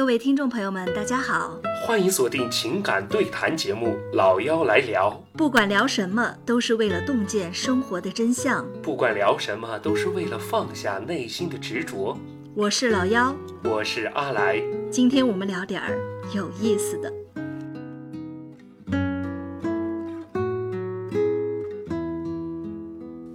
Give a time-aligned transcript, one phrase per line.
[0.00, 8.66] 各位听众朋友们，大家好，欢迎锁定情感对谈节目《老妖来聊》，不管聊什么，都是为了洞见生活的真相。
[8.80, 12.16] 不管聊什么，都是为了放下内心的执着。
[12.54, 14.58] 我是老妖，我是阿来，
[14.90, 15.98] 今天我们聊点儿
[16.34, 17.12] 有意思的。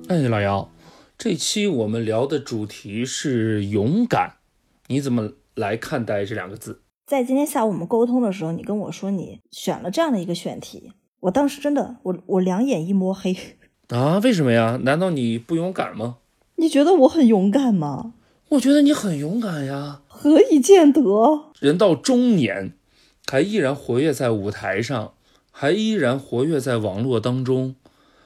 [0.07, 0.71] 哎，老姚，
[1.15, 4.37] 这期我们聊的主题是勇敢，
[4.87, 6.81] 你怎么来看待这两个字？
[7.07, 10.91] 在今天下午我们沟通的时候，你跟我说你选了这样的一个选题，
[11.21, 13.35] 我当时真的，我我两眼一摸黑。
[13.89, 14.79] 啊，为什么呀？
[14.83, 16.17] 难道你不勇敢吗？
[16.55, 18.13] 你觉得我很勇敢吗？
[18.49, 20.01] 我觉得你很勇敢呀。
[20.07, 21.01] 何以见得？
[21.59, 22.73] 人到中年，
[23.27, 25.13] 还依然活跃在舞台上，
[25.51, 27.75] 还依然活跃在网络当中，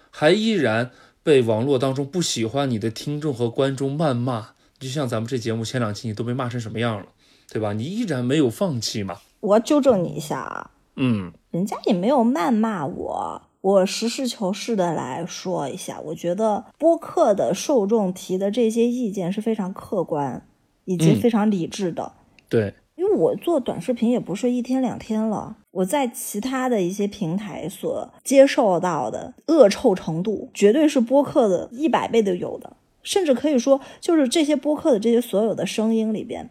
[0.10, 0.92] 还依然
[1.22, 4.52] 被网络当中不喜欢你的听众和观众谩骂。
[4.80, 7.08] 就像咱们这节目前两期，你都被骂成什么样了，
[7.52, 7.74] 对吧？
[7.74, 9.18] 你依然没有放弃嘛。
[9.40, 13.42] 我要纠正你一下啊，嗯，人家也没有谩骂我。
[13.62, 20.46] 我实事求是的来说一下，我觉得播客的受众提的这些意见是非常客观
[20.86, 22.14] 以及嗯非常理智的。
[22.48, 36.50] 对，因为我做短视频也不是一天两天了，我在其他的一些平台所接受到的恶臭程度，绝对是播客的一百倍都有的，甚至可以说，就是这些播客的这些所有的声音里边，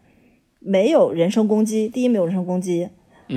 [0.58, 2.88] 没有人身攻击，第一没有人身攻击。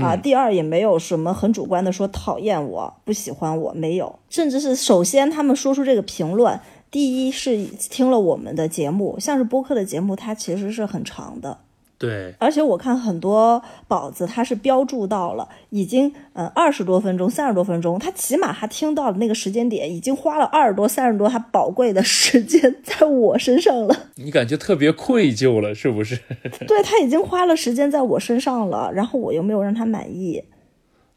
[0.01, 6.57] 啊，第二也没有什么很主观的说讨厌我、不喜欢我，没有，甚至是首先他们说出这个评论，
[6.89, 11.57] 第一是听了我们的节目，像是播客的节目，它其实是很长的，
[12.01, 23.95] 对，而且我看很多宝子，他是标注到了已经呃二十多分钟、三十多分钟，他起码他听到了那个时间点，已经花了二十多、三十多他宝贵的时间在我身上了。
[24.15, 26.19] 你感觉特别愧疚了，是不是？
[26.67, 30.43] 对他已经花了时间在我身上了，然后我又没有让他满意，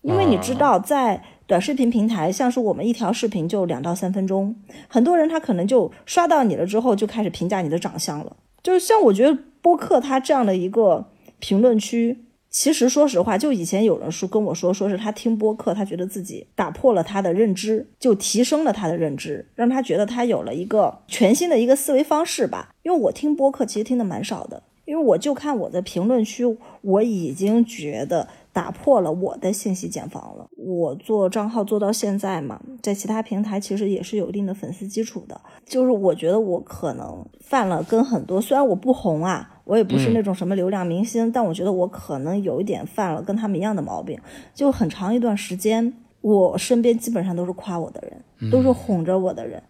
[0.03, 4.55] 因为你知道，在短视频平台，像是我们一条视频就两到三分钟，
[4.89, 8.37] 很多人他可能就刷到你了之后就开始评价你的长相了。
[8.65, 11.07] 就是像我觉得播客它这样的一个
[11.39, 22.71] 评论区，其实说实话，就以前有人说跟我说，说是他听播客，他觉得自己打破了他的认知，就提升了他的认知，让他觉得他有了一个全新的一个思维方式吧。
[22.83, 26.45] 因为我听播客其实听的蛮少的，因为我就看我的评论区，
[26.81, 30.49] 我已经觉得打破了我的信息茧房了。
[30.57, 35.39] 我做账号做到现在嘛，在其他平台其实也是有一定的粉丝基础的。
[35.67, 44.19] 就是我觉得我可能犯了跟很多，虽然我不红啊，我也不是那种什么流量明星，但我觉得我可能有一点犯了跟他们一样的毛病。
[44.55, 49.61] 就很长一段时间，我身边基本上都是夸我的人，都是哄着我的人，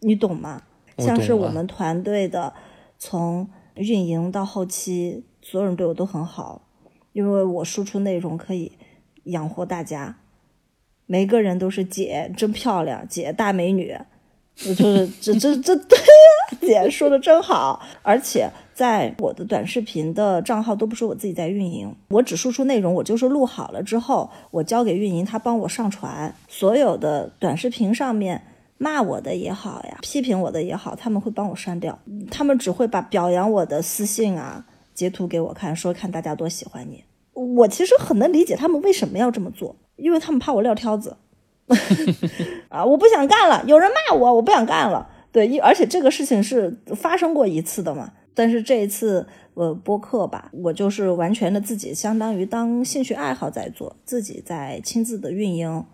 [0.00, 0.60] 你懂吗？
[0.96, 2.52] 我像是我们团队的，
[2.98, 6.60] 从运营到后期，所有人对我都很好，
[7.12, 8.72] 因为我输出内容可以
[9.24, 10.16] 养活大家，
[11.06, 13.96] 每个人都是姐，真漂亮，姐大美女，
[14.66, 28.42] 我就是这这这对呀，姐说的真好，而且在我的短视频的账号都不是我自己在运营，我只输出内容，我就是录好了之后，我交给运营，他帮我上传，所有的短视频上面。
[28.78, 31.96] 骂我的也好呀，批评我的也好，他们会帮我删掉。
[32.32, 37.04] 他们只会把表扬我的私信啊截图给我看，说看大家多喜欢你。
[37.32, 41.16] 我其实很能理解他们为什么要这么做，因为他们怕我撂挑子。
[42.68, 45.08] 啊，我不想干了，有人骂我，我不想干了。
[45.30, 48.12] 对，一而且这个事情是发生过一次的嘛。
[48.34, 55.84] 但是这一次，呃，播客吧，我就是完全的自己，相当于当兴趣爱好在做，自己在亲自的运营。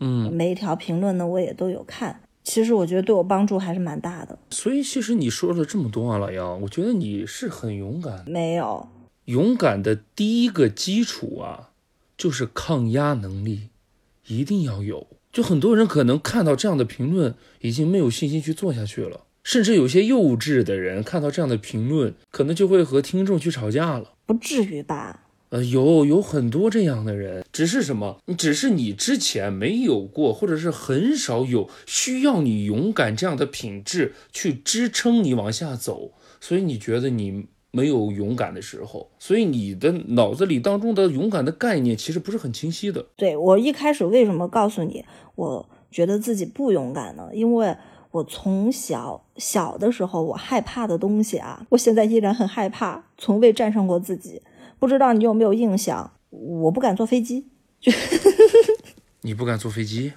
[0.00, 2.20] 嗯，每一条评论呢，我也都有看。
[2.50, 4.38] 其实我觉得对我帮助还是蛮大的。
[4.48, 8.24] 所以其实你说了这么多啊，老杨，我觉得你是很勇敢。
[8.26, 8.88] 没有，
[9.26, 11.68] 勇敢的第一个基础啊，
[12.16, 13.68] 就是抗压能力，
[14.28, 15.06] 一定要有。
[15.30, 24.14] 就很多人可能看到这样的评论，已经没有信心去做下去了，甚至有些幼稚的人看到这样的评论，可能就会和听众去吵架了。
[24.24, 25.27] 不至于吧？
[25.50, 28.18] 呃，有有很多这样的人，只是什么？
[28.36, 43.06] 只是你之前没有过，或者是很少有需要你勇敢这样的品质去支撑你往下走，所以你觉得你没有勇敢的时候，所以你的脑子里当中的勇敢的概念其实不是很清晰的。
[43.16, 45.04] 对我一开始为什么告诉你，
[45.34, 47.30] 我觉得自己不勇敢呢？
[47.32, 47.74] 因为
[48.10, 54.42] 我从小小的时候，我害怕的东西啊，我现在依然很害怕，从未战胜过自己。
[54.78, 56.12] 不知道你有没有印象？
[56.30, 57.46] 我不敢坐飞机，
[59.22, 60.12] 你不敢坐飞机，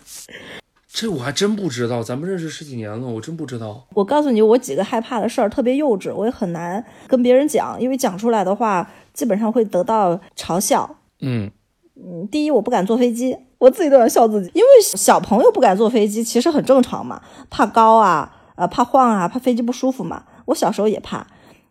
[0.87, 3.87] 这我还真不知道，咱们认识十几年了，我真不知道。
[3.93, 10.97] 我告诉你，我几个害怕的事儿特别幼稚，我也很难跟别人讲，因为讲出来的话，基本上会得到嘲笑。
[11.21, 11.49] 嗯，
[11.95, 20.25] 嗯，第一，我不敢坐飞机，我自己都想笑自己，因为小朋友不敢坐飞机，其实很正常嘛，怕高啊，呃，怕晃啊，怕飞机不舒服嘛。
[20.45, 21.25] 我小时候也怕，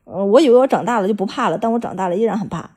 [0.05, 2.71] 呃，我以为我长大了就不怕了，但我长大了依然很怕。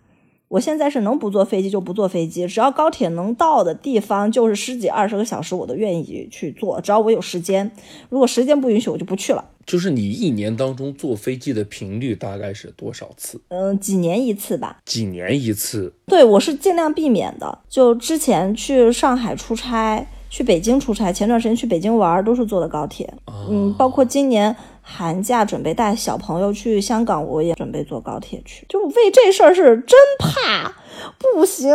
[0.53, 7.71] 我现在是能不坐飞机就不坐飞机，只要高铁能到的地方，就是十几二十个小时，我都愿意去坐，只要我有时间。
[8.09, 9.43] 如果时间不允许，我就不去了。
[9.65, 13.41] 就是你一年当中坐飞机的频率大概是多少次？
[13.47, 14.77] 嗯，几年一次吧。
[14.85, 15.91] 几年一次？
[16.05, 17.57] 对，我是尽量避免的。
[17.67, 23.13] 就之前去上海出差，去北京出差，前段时间去北京玩都是坐的高铁。
[23.47, 24.55] 嗯，包括今年。
[24.85, 28.65] 寒假准备带小朋友去香港，我也准备坐高铁去。
[28.67, 30.75] 就为这事儿是真怕，
[31.17, 31.73] 不行，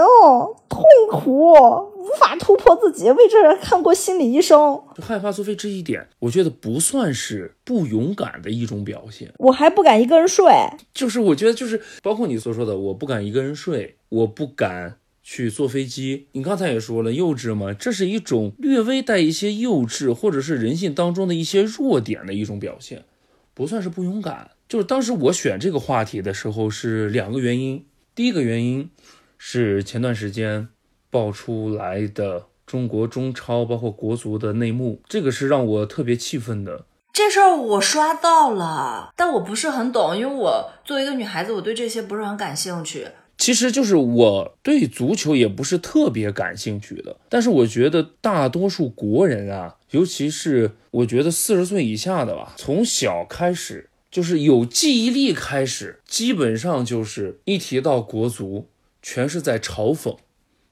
[0.68, 3.10] 痛苦，无法突破自己。
[3.10, 9.32] 为这看过心理医生，就害怕坐飞这一点，我觉得不算是不勇敢的一种表现。
[9.38, 10.52] 我还不敢一个人睡，
[10.92, 14.96] 就是我觉得就是包括你所说的，我不敢一个人睡，我不敢。
[15.30, 23.04] 去坐飞机，你刚才也说了幼稚嘛，这是一种略微带一些幼稚，或者是人性当中的一些弱点的一种表现，
[23.52, 24.52] 不算是不勇敢。
[24.66, 27.84] 就是当时我选这个话题的时候是两个原因，
[28.14, 28.88] 第一个原因
[29.36, 30.68] 是前段时间
[31.10, 36.86] 爆出来的中国中超包括国足的内幕，这个是让我特别气愤的。
[37.12, 43.08] 这事儿我刷到了，但我不是很懂，因为我作为一个女孩子，我对这些不是很感兴趣。
[43.38, 58.66] 其实就是我对足球也不是特别感兴趣的，但是我觉得大多数国人啊，尤其是我觉得四十岁以下的吧，从小开始就是有记忆力开始，基本上就是一提到国足，
[59.00, 60.16] 全是在嘲讽，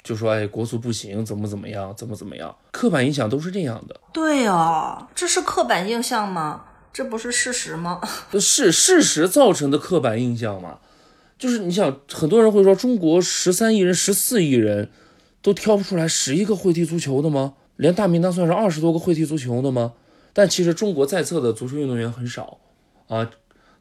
[0.03, 4.01] 就说哎国足不行，怎么怎么样，怎么怎么样，刻板印象都是这样的。
[4.13, 6.65] 对哦，这是刻板印象吗？
[6.93, 8.01] 这不是事实吗？
[8.41, 10.79] 是事实造成的刻板印象吗？
[11.39, 14.91] 就是你想，很多人会说中国十三亿人、十四亿人，
[15.43, 17.55] 都挑不出来十一个会踢足球的吗？
[17.77, 19.93] 连大名单算上二十多个会踢足球的吗？
[20.33, 22.59] 但其实中国在册的足球运动员很少
[23.09, 23.31] 啊。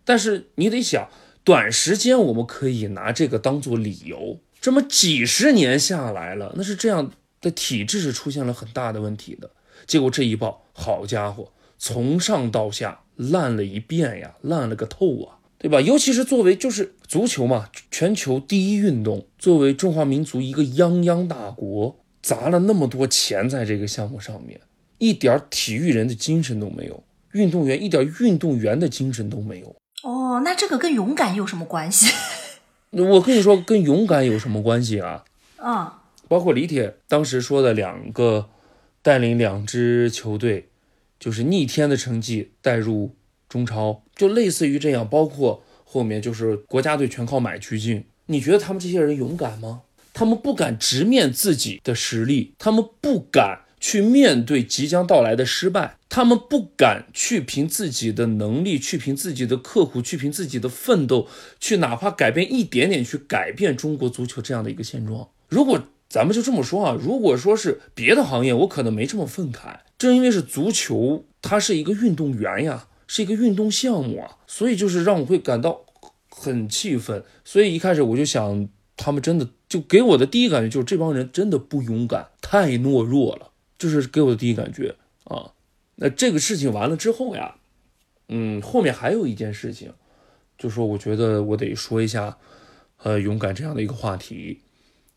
[0.04, 1.08] 但是你得想，
[1.44, 9.50] 短时间我们可以拿这个当做理由，这么几十年下来了，那是这样的体制是出现了很大的问题的。
[9.88, 15.40] 结果这一爆，好家伙，从上到下烂了一遍呀，烂了个透啊！
[15.66, 15.82] 对吧？
[15.82, 24.62] 尤其是作为就是足球嘛，全球第一运动，作为中华民族一个泱泱大国，砸了那么多钱在这个项目上面，
[25.00, 29.76] 一点体育人的精神都没有，运动员一点运动员的精神都没有。
[30.04, 32.14] 哦，那这个跟勇敢有什么关系？
[32.94, 35.26] 我跟你说，跟勇敢有什么关系啊？
[35.58, 35.92] 嗯，
[36.28, 38.50] 包括李铁当时说的两个，
[39.02, 40.70] 带领两支球队，
[41.20, 43.16] 就是逆天的成绩带入。
[43.56, 48.04] 中超就类似于这样，包括后面就是国家队全靠买去进。
[48.26, 49.84] 你觉得他们这些人勇敢吗？
[50.14, 61.30] 他们不敢直面自己的实力，他们不敢去面对即将到来的失败，他们不敢去凭自己的能力，去凭自己的刻苦，去凭自己的奋斗，
[61.62, 65.30] 去哪怕改变一点点，去改变中国足球这样的一个现状。
[65.48, 69.80] 如果咱们就这么说啊，如果说是别的行业，我可能没这么愤慨。
[69.98, 72.88] 正因为是足球，它是一个运动员呀。
[73.08, 75.86] 是一个运动项目啊，所以就是让我会感到
[76.30, 77.24] 很气愤。
[77.44, 85.54] 所以一开始我就想，他们真的就给我的第一感觉就是这帮人真的不勇敢，太懦弱了，就是给我的第一感觉啊。
[85.96, 87.56] 那这个事情完了之后呀，
[88.28, 89.94] 嗯，后面还有一件事情，
[90.58, 92.38] 就说我觉得我得说一下，
[92.98, 94.60] 呃，勇敢这样的一个话题，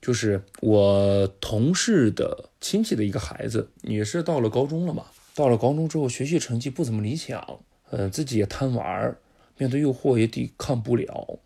[0.01, 7.61] 就是我同事的亲戚的一个孩子，也是到了高中了嘛，到了高中之后学习成绩不怎么理想。
[7.91, 9.19] 嗯，自己也贪玩儿，
[9.57, 11.39] 面对诱惑也抵抗不了，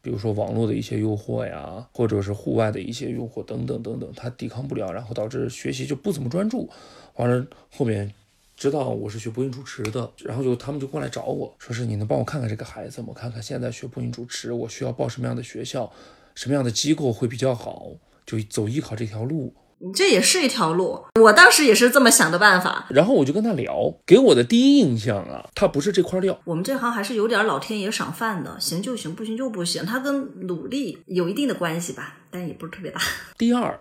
[0.00, 6.68] 比如说网络的一些诱惑呀，或者是户外的一些诱惑等等等等，他抵抗不了，然后导致学习就不怎么专注。
[7.16, 8.12] 完了后面
[8.56, 13.12] 知道我是学播音主持的，然后就他们就过来找我说是你能帮我看看这个孩子吗？
[13.14, 15.92] 看看现在学播音主持，我需要报什么样的学校，
[16.34, 17.88] 什么样的机构会比较好，
[18.24, 19.52] 就走艺考这条路。
[19.82, 22.86] 你这也是一条路，我当时也是这么想的办法。
[22.90, 26.38] 然后我就跟他聊，给我的第一印象啊，他不是这块料。
[26.44, 29.86] 我们这行还是有点老天爷赏饭的，行就行，不行就不行。
[29.86, 33.00] 他跟努力有一定的关系吧，但也不是特别大。
[33.38, 33.80] 第二，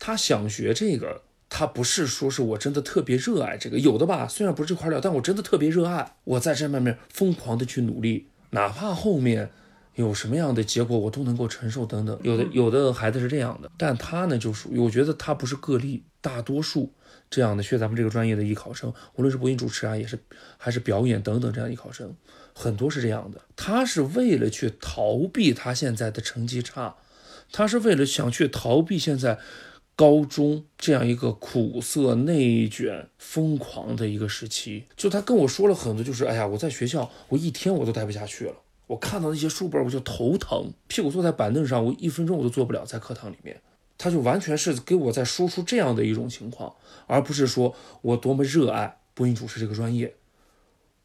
[0.00, 9.50] 他想学这个，他不是说是我真的特别热爱这个，有的吧，虽然不是这块料，但我真的特别热爱，我在这方面疯狂的去努力，哪怕后面。
[9.96, 16.92] 有什么样的结果我都能够承受等等，有的有的孩子是这样的，但他呢就属于我觉得他不是个例，大多数
[17.28, 20.18] 这样的学咱们这个专业的艺考生，无论是播音主持啊，也是
[20.58, 22.14] 还是表演等等这样艺考生，
[22.54, 23.40] 很多是这样的。
[23.56, 26.96] 他是为了去逃避他现在的成绩差，
[27.50, 29.38] 他是为了想去逃避现在
[29.96, 34.84] 高中这样一个苦涩、内卷、疯狂的一个时期。
[34.94, 38.54] 就他跟我说了很多，就是哎呀，我在学校我一天我都待不下去了。
[38.86, 43.60] 我看到那些书本我就头疼，屁股坐在板凳上，我一分钟我都坐不了，在课堂里面。
[43.98, 46.74] 他就完全是给我在说出这样的一种情况，
[47.06, 50.14] 而不是说我多么热爱播音主持这个专业，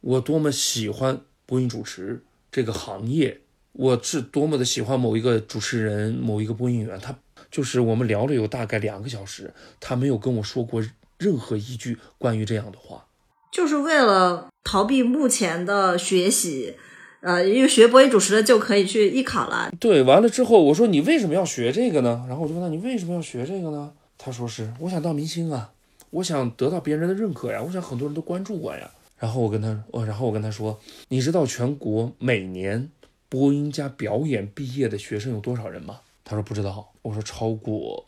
[0.02, 2.22] 我多么喜欢播音主持
[2.52, 3.40] 这个行业，
[3.72, 7.00] 我是多么的喜欢某一个主持人、某一个播音员。
[7.00, 7.18] 他
[7.50, 10.84] 就是我们聊了有大概两个小时，他没有跟我说过
[11.18, 13.08] 任何一句关于这样的话，
[13.54, 16.76] 就是为了逃避目前的学习。
[17.22, 19.72] 呃，因为学播音主持的就可以去艺考了。
[19.80, 22.26] 对，完了之后我说你为什么要学这个呢？
[22.28, 23.92] 然后我就问他你为什么要学这个呢？
[24.18, 25.72] 他说是我想当明星啊，
[26.10, 28.92] 我想得到别人的认可呀，我想很多人都关注我呀。
[29.18, 32.90] 然后我跟他，我然后我跟他说，你知道全国每年
[33.30, 36.00] 播音加表演毕业的学生有多少人吗？
[36.24, 36.92] 他说不知道。
[37.04, 38.06] 我说超过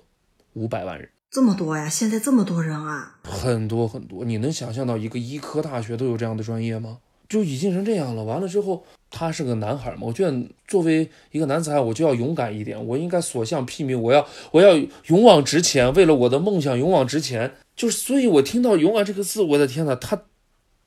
[0.53, 1.89] 五百万人，这么多呀？
[1.89, 3.15] 现在这么多人啊？
[3.23, 4.23] 很多很多。
[4.25, 6.99] 你能想象到一个医科大学都有这样的专业吗？
[7.33, 8.23] 就已经成这样了。
[8.23, 8.85] 完了之后。
[9.15, 9.99] 他是个男孩嘛？
[10.07, 10.35] 我觉得
[10.67, 12.83] 作为一个男子汉，我就要勇敢一点。
[12.83, 14.75] 我应该所向披靡，我要我要
[15.05, 17.53] 勇往直前，为了我的梦想勇往直前。
[17.75, 20.23] 就是，所以我听到“勇敢”这个字，我的天呐，他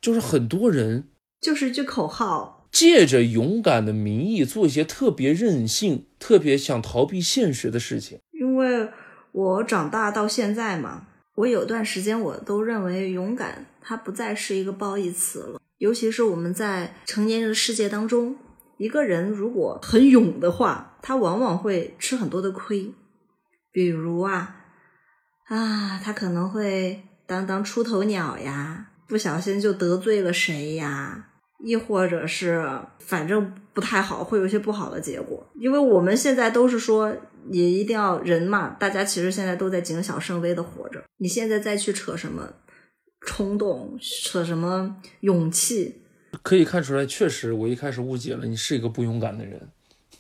[0.01, 1.05] 就是很多人
[1.41, 8.19] 就是一句口号，借着勇敢的名义做一些特别任性、特别想逃避现实的事情。
[8.33, 8.89] 因为
[9.31, 15.61] 我长大到现在嘛，我有段时间我都认为勇敢它不再是一个褒义词了。
[15.79, 18.37] 尤其是我们在成年人的世界当中，
[18.79, 22.95] 一个人如果很勇的话，他往往会吃很多的亏。
[23.71, 24.57] 比如啊，
[25.49, 31.29] 啊，他可能会当当出头鸟呀，不小心就得罪了谁呀，
[31.63, 32.67] 亦或者是
[32.99, 35.47] 反正不太好，会有一些不好的结果。
[35.55, 37.15] 因为我们现在都是说，
[37.51, 41.05] 也一定要人嘛，大家其实现在都在谨小慎微的活着。
[41.19, 42.49] 你现在再去扯什么？
[43.27, 46.01] 冲动扯什么勇气？
[46.43, 49.69] 可以看出来，确实我一开始误解了，你是一个不勇敢的人。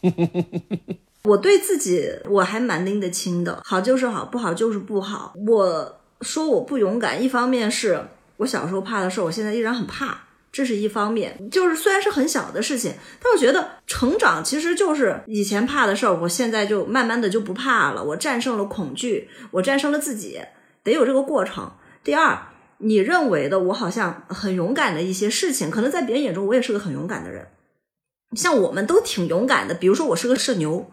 [1.25, 5.35] 我对自己我还蛮拎得清的，好就是好，不好就是不好。
[5.47, 8.09] 我说我不勇敢，一方面是
[8.39, 10.19] 我小时候怕的事，我现在依然很怕，
[10.51, 11.51] 这是一方面。
[11.51, 18.03] 就是虽然是很小的事情，但我觉得成长其实就是以前怕的事儿，我现在就慢慢的就不怕了。
[18.03, 20.41] 我战胜了恐惧，我战胜了自己，
[20.83, 21.73] 得有这个过程。
[22.03, 22.39] 第二。
[22.79, 27.47] 你认为的我好像很勇敢的一些事情，可能在别人眼中我也是个很勇敢的人。
[28.35, 30.91] 像我们都挺勇敢的，比如说我是个社牛，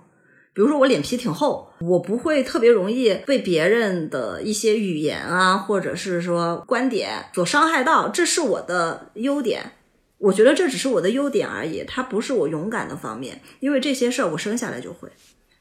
[0.53, 9.71] 比如说我脸皮挺厚，我不会特别容易被别人的一些语言啊，或者是说观点所伤害到，这是我的优点。
[10.19, 15.09] 我觉得这只是我的优点而已，它不是我勇敢的方面，因为这些事儿我生下来就会。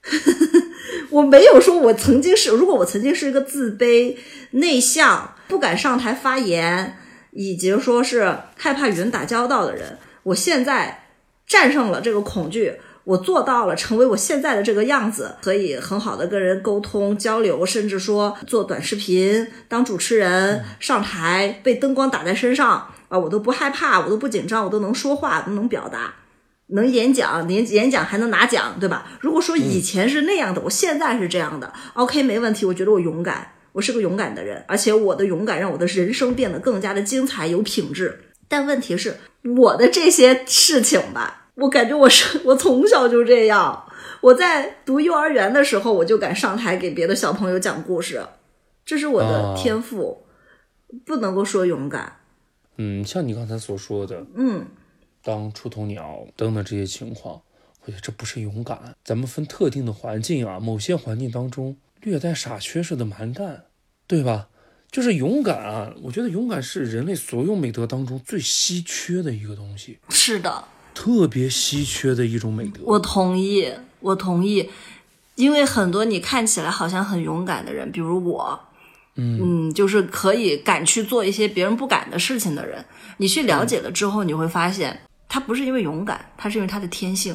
[1.12, 4.16] 我没有说我曾经是，如果我曾经是一个自卑、
[4.52, 6.96] 内向、不敢上台发言，
[7.32, 11.08] 以及说是害怕与人打交道的人，我现在
[11.46, 26.14] 战胜了这个恐惧，我做到了成为我现在的这个样子，可以很好的跟人沟通交流，甚至说做短视频、当主持人、上台被灯光打在身上啊，我都不害怕，我都不紧张，我都能说话，都能表达。
[26.72, 29.06] 能演讲，演演讲还能拿奖，对吧？
[29.20, 32.64] 如果说以前是那样的，我现在是这样的，OK，没问题。
[32.66, 38.24] 我觉得我勇敢，我是个勇敢的人，而且我的勇敢让我的人生变得更加的精彩有品质。
[38.48, 39.18] 但问题是，
[39.58, 43.84] 我的这些事情吧，我感觉我是我从小就这样。
[44.22, 48.22] 我在读幼儿园的时候，我就敢上台给别的小朋友讲故事，
[48.84, 50.24] 这是我的天赋，
[51.04, 52.16] 不能够说勇敢。
[52.78, 54.64] 嗯，像你刚才所说的，嗯。
[55.22, 57.40] 当出头鸟等等这些情况，
[57.84, 58.94] 我觉得这不是勇敢。
[59.04, 63.64] 咱们分特定的环境啊，某些环境当中略带傻缺似的蛮干，
[64.06, 64.48] 对吧？
[64.90, 65.94] 就是勇敢啊！
[66.02, 69.98] 我觉得勇敢是人类所有美德当中最稀缺的一个东西。
[70.10, 72.82] 是的，特别稀缺的一种美德。
[72.84, 74.68] 我同意，我同意。
[75.36, 78.60] 因为很多你看起来好像很勇敢的人，比如我，
[79.14, 82.84] 嗯，就是可以敢去做一些别人不敢的事情的人，
[83.16, 85.00] 你去了解了之后，你会发现。
[85.32, 87.34] 他不是因为勇敢，他是因为他的天性，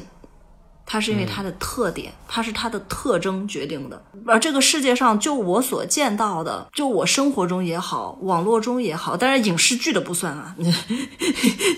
[0.86, 4.00] 他是因为他的特点，他是他的特征决定的。
[4.28, 10.56] 而这个世界上，就我所见到的，就我生活中也好，网络中也好，当然影视剧的不算啊，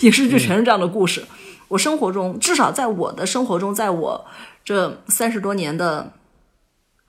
[0.02, 1.26] 影视剧全是这样的故事。
[1.70, 4.26] 我生活中，至少在我的生活中，在我
[4.66, 6.12] 这三十多年的，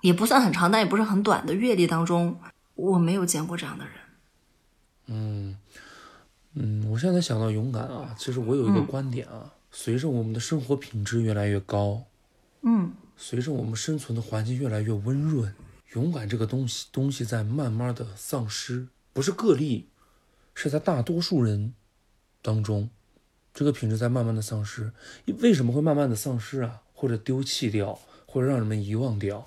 [0.02, 2.38] 也不算很长，但也不是很短的阅历当中，
[2.76, 3.94] 我没有见过这样的人。
[5.08, 5.56] 嗯，
[6.88, 12.02] 我现在想到勇敢啊，其实我有一个观点啊，随着我们的生活品质越来越高，
[12.62, 15.54] 嗯，随着我们生存的环境越来越温润，
[15.94, 19.86] 勇敢这个东西东西在慢慢的丧失，不是个例，
[20.54, 21.72] 是在大多数人
[22.42, 22.90] 当中，
[23.54, 24.92] 这个品质在慢慢的丧失。
[25.38, 26.82] 为什么会慢慢的丧失啊？
[26.92, 29.46] 或者丢弃掉，或者让人们遗忘掉？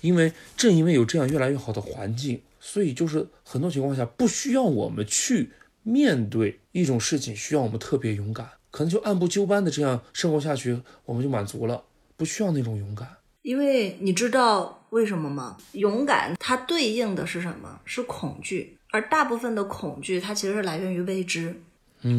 [0.00, 11.84] 因为正因为有这样越来越好的环境，所以就是很多情况下不需要我们去面对一种事情，需要我们特别勇敢，可能就按部就班的这样生活下去，我们就满足了，
[12.16, 13.16] 不需要那种勇敢。
[13.42, 15.56] 因为你知道为什么吗？
[15.72, 17.80] 勇敢它对应的是什么？
[17.84, 21.62] 是恐惧，而大部分的恐惧它其实是来源于未知。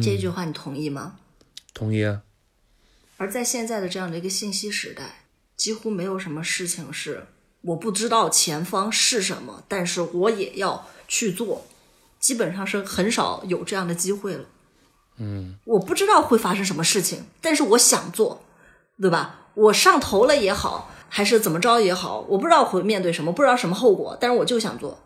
[0.02, 1.16] 这句话你同意吗？
[1.72, 2.22] 同意啊。
[3.16, 5.26] 而在现在的这样的一个信息时代，
[5.56, 7.26] 几乎没有什么事情是
[7.60, 11.64] 我不知道前方是什么，但是我也要去做，
[12.22, 14.44] 基本上是很少有这样的机会了。
[15.18, 18.44] 嗯，我不知道会发生什么事情，但是我想做，
[18.98, 19.50] 对吧？
[19.54, 24.98] 我上头了也好，还是怎么着也好，我不知道会面对什么，不知道什么后果，但是我就想做，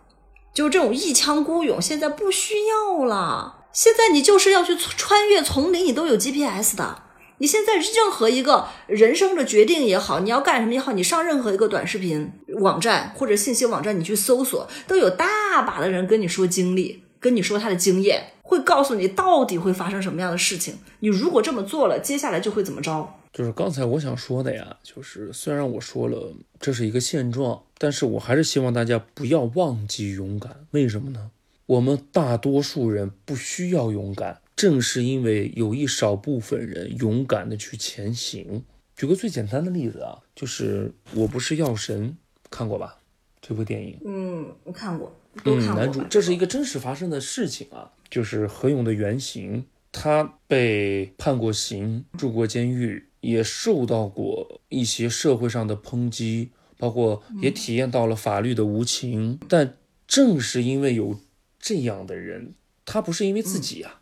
[0.55, 3.65] 就是这种一腔孤勇，现在不需要了。
[3.73, 7.03] 现在你就是要去穿越丛林，你都有 GPS 的。
[7.39, 20.75] 你现在任何一个人生的决定也好，你要干什么也好，你上任何一个短视频网站或者信息网站，你去搜索，都有大把的人跟你说经历，跟你说他的经验，会告诉你到底会发生什么样的事情。
[21.01, 23.09] 你如果这么做了，接下来就会怎么着？
[23.33, 30.67] 就是刚才我想说的呀，就是虽然我说了这是一个现状，但是我还是希望大家不要忘记勇敢。
[30.71, 31.31] 为什么呢？
[31.67, 34.41] 我们大多数人不需要勇敢。
[34.55, 38.65] 正是因为有一少部分人勇敢的去前行。
[38.97, 40.89] 举个最简单的例子啊，就是
[41.21, 42.11] 《我不是药神》，
[42.49, 42.97] 看过吧？
[43.43, 45.75] 这部电影，嗯，我看过，都嗯。
[45.75, 59.39] 男主这是一个真实发生的事情啊，就是何勇的原型，他被判过刑，住过监狱，也受到过一些社会上的抨击，包括也体验到了法律的无情。
[59.49, 61.19] 但正是因为有
[61.59, 64.01] 这样的人，他不是因为自己啊。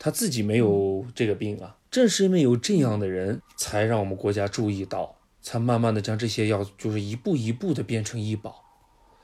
[0.00, 8.64] 他自己没有这个病啊，正是因为有这样的人，才让我们国家注意到，才慢慢的将这些药就是一步一步的变成医保。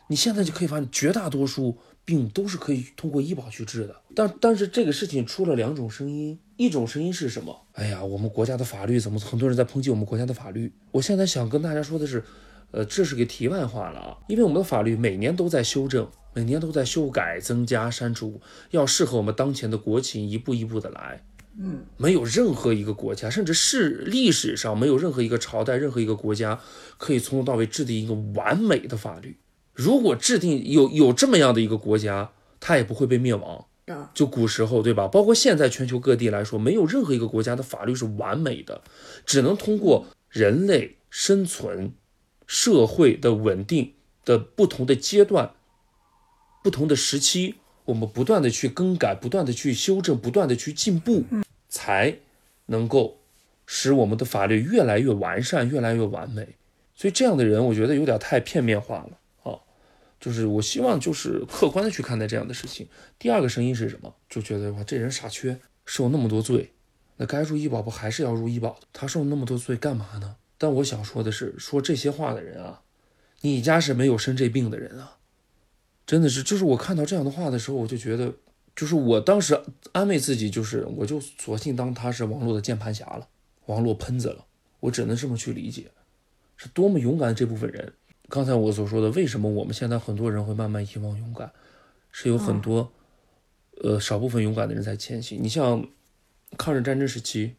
[0.08, 3.96] 你现在就可以发现，绝大多数病都是可以通过医保去治的。
[4.14, 7.66] 但但是这个事情出了两种声音，一种声音是什么？
[7.72, 9.18] 哎呀，我们国家的法律怎么？
[9.18, 10.72] 很多人在抨击我们国家的法律。
[10.90, 12.22] 我现在想跟大家说的是，
[12.70, 16.08] 呃，这是个题外话了啊，因为我们的法律每年都在修正。
[16.36, 18.40] 每年都在修改、增加、删除，
[18.72, 21.24] 要适合我们当前的国情，一步一步的来。
[21.56, 26.58] 嗯，没有任何一个国家，甚至是历史上没有任何一个朝代、任何一个国家
[26.98, 29.36] 可以从头到尾制定一个完美的法律。
[29.74, 33.66] 如果制定有有这么样的一个国家，它也不会被灭亡。
[34.14, 35.06] 就古时候，对吧？
[35.06, 38.80] 包括现在全球各地来说，没有任何一个国家的法律是完美的，
[39.26, 41.92] 只能通过人类生存、
[42.46, 43.92] 社会的稳定
[44.24, 45.50] 的不同的阶段。
[46.62, 51.24] 不同的时期，我们不断的去更改，不断的去修正，不断的去进步，
[51.68, 52.16] 才
[52.66, 53.18] 能够
[53.66, 56.56] 使我们的法律越来越完善，越来越完美。
[56.94, 59.23] 所以这样的人，我觉得有点太片面化了啊。
[60.24, 62.88] 就是我希望就是客观的去看待这样的事情。
[63.18, 64.14] 第二个声音是什么？
[64.26, 66.72] 就觉得哇，这人傻缺，受那么多罪，
[67.18, 68.86] 那该入医保不还是要入医保的？
[68.90, 70.36] 他受那么多罪干嘛呢？
[70.56, 72.80] 但我想说的是，说这些话的人啊，
[73.42, 75.18] 你家是没有生这病的人啊。
[76.06, 78.32] 真的是，就是我看到这样的话的时候，我就觉得，
[78.74, 79.60] 就是我当时
[79.92, 83.28] 安慰自己，就是我就索性当他是网络的键盘侠了，
[83.66, 84.46] 网络喷子了，
[84.80, 85.90] 我只能这么去理解，
[86.56, 87.92] 是多么勇敢的这部分人。
[88.34, 91.52] 刚才我所说的，为什么我们现在很多人会慢慢遗忘勇敢，
[92.10, 92.92] 是有很多，
[93.80, 95.40] 呃，少部分勇敢的人在前行。
[95.40, 95.86] 你像
[96.58, 97.54] 抗日战争时期、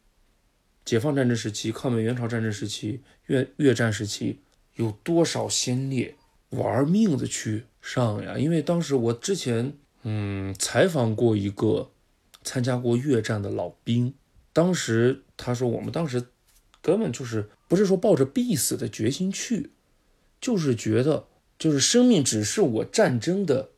[0.83, 4.41] 解放战争时期、抗美援朝战争时期、越越战时期，
[4.73, 6.13] 有多少先烈
[6.49, 7.63] 玩命的去。
[7.79, 11.91] 上呀，因为当时我之前嗯采访过一个
[12.43, 14.13] 参加过越战的老兵，
[14.51, 16.25] 当时他说我们当时
[16.81, 19.71] 根本就是不是说抱着必死的决心去，
[20.45, 21.25] 就是觉得
[21.57, 23.71] 就是生命只是我战争的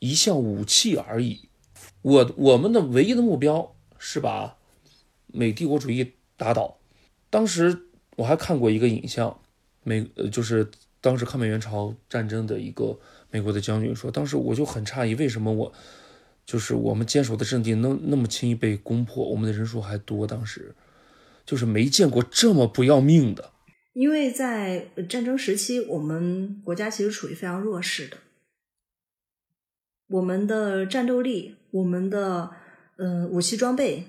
[0.00, 1.48] 一项武器而已，
[2.02, 4.56] 我我们的唯一的目标是把
[5.28, 6.78] 美帝国主义打倒。
[7.30, 9.40] 当时我还看过一个影像，
[9.84, 10.68] 美呃就是
[11.00, 12.98] 当时抗美援朝战争的一个。
[13.30, 15.70] 美国的将军说：“当时我就很诧异，为什么我
[16.46, 19.22] 就是我们坚守的阵地能那么轻易被攻破？
[19.28, 20.74] 我们的人数还多，当时
[21.44, 23.50] 就是没见过这么不要命的。
[23.98, 28.18] 因为在战争时期，我们国家其实处于非常弱势的，
[30.06, 32.48] 我们的战斗力，我们的
[32.96, 34.04] 呃武器装备，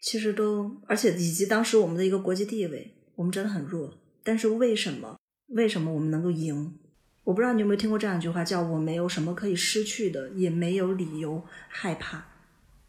[0.00, 3.96] 其实都，而且以及当时我们的一个国际地位，我们真的很弱。
[4.24, 5.20] 但是为什么？
[5.50, 6.76] 为什么我们能够赢？
[7.22, 12.26] 我不知道你有没有听过这样一句话，叫“我没有什么可以失去的，也没有理由害怕”。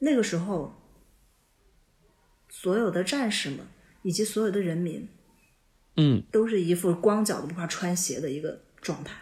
[0.02, 0.74] 那个时候，
[2.50, 3.60] 所有的战士们
[4.02, 5.08] 以及所有的人民，
[5.98, 9.16] 嗯，都是一副光脚都不怕穿鞋的一个状态。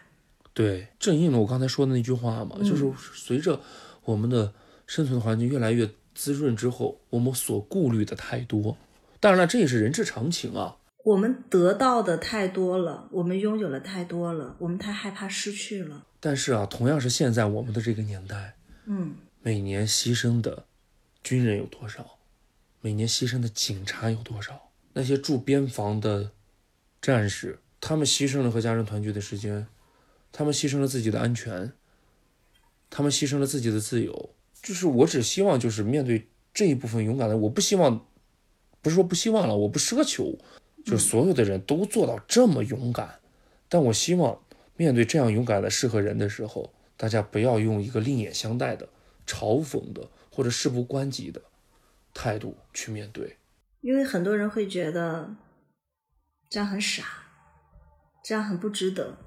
[0.53, 3.59] 对，正应了我刚才说的那句话嘛，就是随着
[4.03, 4.53] 我们的
[4.85, 8.77] 生存环境越来越滋润之后，我们所顾虑的太多。
[9.19, 10.77] 当然了，这也是人之常情啊。
[11.03, 16.05] 我们得到的太多了，我们拥有的太多了，我们太害怕失去了。
[16.19, 18.55] 但是啊，同样是现在我们的这个年代，
[18.85, 20.65] 嗯，每年牺牲的
[21.23, 22.17] 军人有多少？
[22.81, 24.69] 每年牺牲的警察有多少？
[24.93, 26.31] 那些驻边防的
[27.01, 29.65] 战士，他们牺牲了和家人团聚的时间，
[30.31, 31.73] 他们牺牲了自己的安全，
[32.89, 34.35] 他们牺牲了自己的自由。
[34.61, 38.05] 就是我只希望，就是面对这一部分勇敢的，我不希望，
[38.81, 40.37] 不是说不希望了，我不奢求，
[40.85, 43.19] 就是所有的人都做到这么勇敢。
[43.67, 44.39] 但我希望
[44.75, 48.87] 面对这样勇敢的事和人的时候，大家不要用一个另眼相待的、
[49.25, 51.41] 嘲讽的或者事不关己的
[52.13, 53.37] 态度去面对。
[53.81, 55.33] 因为很多人会觉得
[56.51, 57.05] 这样很傻，
[58.21, 59.17] 这样很不值得。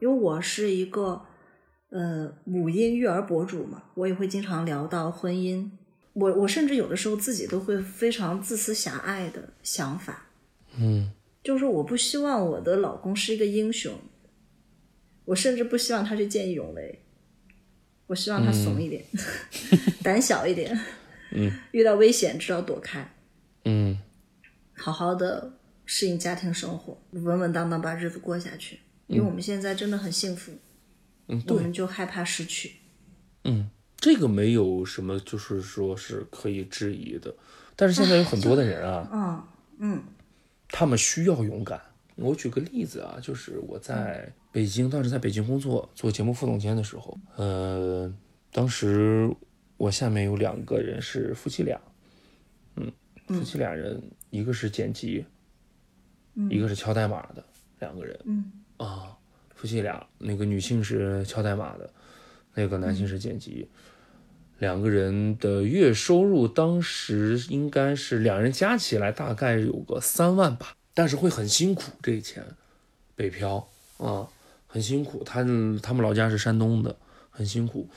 [0.00, 1.26] 因为我是一个
[1.90, 5.70] 呃母婴育儿博主嘛，我也会经常聊到婚姻。
[6.14, 10.26] 我我甚至有的时候自己都会非常自私狭隘的想法，
[10.78, 11.12] 嗯
[11.44, 13.92] 就是我不希望我的老公是一个英雄，
[15.26, 17.04] 我甚至不希望他去见义勇为，
[18.06, 19.04] 我希望他怂一点，
[20.02, 20.74] 胆小一点，
[21.32, 23.14] 嗯遇到危险知道躲开。
[23.66, 23.98] 嗯
[24.74, 25.59] 好好的
[25.92, 28.78] 适应家庭生活，稳稳当当把日子过下去。
[29.08, 30.52] 因为我们现在真的很幸福，
[31.26, 32.74] 嗯，我们，就害怕失去。
[33.42, 37.34] 嗯，这个没有什么，就是说是可以质疑的。
[37.74, 39.42] 但是现在有很多的人啊，嗯
[39.80, 40.02] 嗯
[40.68, 41.80] 他们需要勇敢。
[42.14, 48.14] 我举个例子啊，就是我在北京，当时在北京工作做节目副总监的时候，呃，
[48.52, 49.28] 当时
[49.76, 51.80] 我下面有两个人是夫妻俩，
[52.76, 52.92] 嗯，
[53.26, 54.00] 夫妻俩人，
[54.30, 55.24] 一个是剪辑，
[56.48, 57.44] 一个是敲代码的，
[57.80, 59.16] 两个人，嗯啊，
[59.54, 61.90] 夫妻俩，那个女性是敲代码的，
[62.54, 63.68] 那个男性是剪辑，
[64.58, 72.44] 两个人的月收入当时应该是两人加起来大概有个三万吧，但是会很辛苦，这一钱，
[73.16, 74.28] 北漂啊，
[74.66, 75.22] 很辛苦。
[75.24, 75.44] 他
[75.82, 76.96] 他们老家是山东的，
[77.30, 77.88] 很辛苦。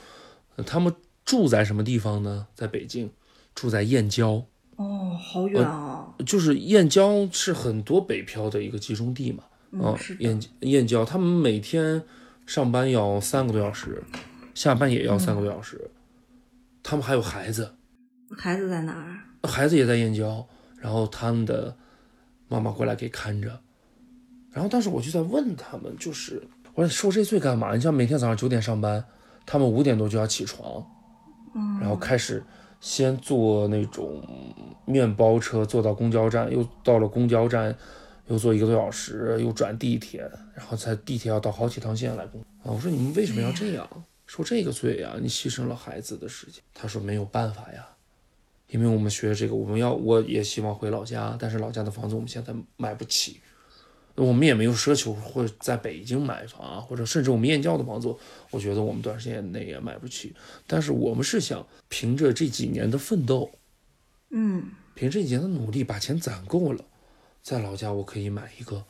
[0.56, 2.46] 呃他们住在什么地方呢？
[2.54, 3.10] 在北京，
[3.54, 4.44] 住在燕郊，
[4.76, 6.12] 哦，好远啊！
[6.26, 9.44] 就是燕郊是很多北漂的一个集中地嘛。
[9.82, 12.02] 啊是，的燕燕郊，他们每天
[12.46, 14.02] 上班要三个多小时，
[14.54, 15.90] 下班也要三个多小时。
[16.82, 17.74] 他们还有孩子，
[18.36, 19.48] 孩子在哪儿？
[19.48, 21.76] 孩子也在燕郊，然后他们的
[22.48, 23.60] 妈妈过来给看着。
[24.50, 26.40] 然后当时我就在问他们，就是
[26.74, 27.74] 我说受这罪干嘛？
[27.74, 29.04] 你像每天早上九点上班，
[29.44, 30.86] 他们五点多就要起床，
[31.54, 32.44] 嗯然后开始
[32.84, 34.22] 先坐那种
[34.84, 37.74] 面包车坐到公交站，又到了公交站，
[38.28, 40.20] 又坐一个多小时，又转地铁，
[40.54, 42.68] 然后才地铁要倒好几趟线来工啊。
[42.70, 43.88] 我说你们为什么要这样？
[44.26, 46.62] 受这个罪呀、你牺牲了孩子的时间。
[46.74, 47.88] 他说没有办法呀，
[48.68, 53.40] 因为我们学这个，我们要我也希望回老家，但是老家的房子我们现在买不起，
[54.16, 58.14] 我们也没有奢求或者在北京买房，或者甚至我们燕郊的房子，
[58.50, 60.34] 我觉得我们短时间内也买不起。
[60.66, 63.50] 但是我们是想凭着这几年的奋斗，
[64.30, 66.84] 嗯凭这几年的努力把钱攒够了，
[67.42, 68.84] 在老家我可以买一个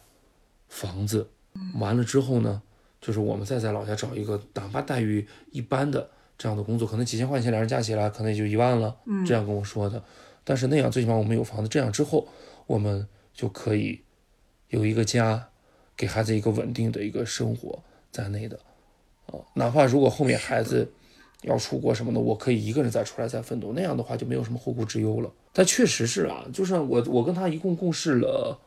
[0.69, 1.31] 房子。
[1.79, 2.61] 完了之后呢，
[3.01, 8.95] 就是我们再在老家找一个哪怕待遇一般的这样的工作，可能几千块钱两人加起来可能也就一万了。
[9.25, 10.03] 这样跟我说的。
[10.43, 12.29] 但是那样最起码我们有房子，这样之后
[12.67, 14.03] 我们就可以
[14.69, 15.49] 有一个家，
[15.97, 18.59] 给孩子一个稳定的一个生活在内的。
[19.27, 20.93] 啊，哪怕如果后面孩子
[21.43, 25.31] 要出国什么的，我可以一个人再出来再奋斗，那样的话就没有什么后顾之忧了。
[25.53, 28.59] 但确实是啊，就是我我跟他一共共事了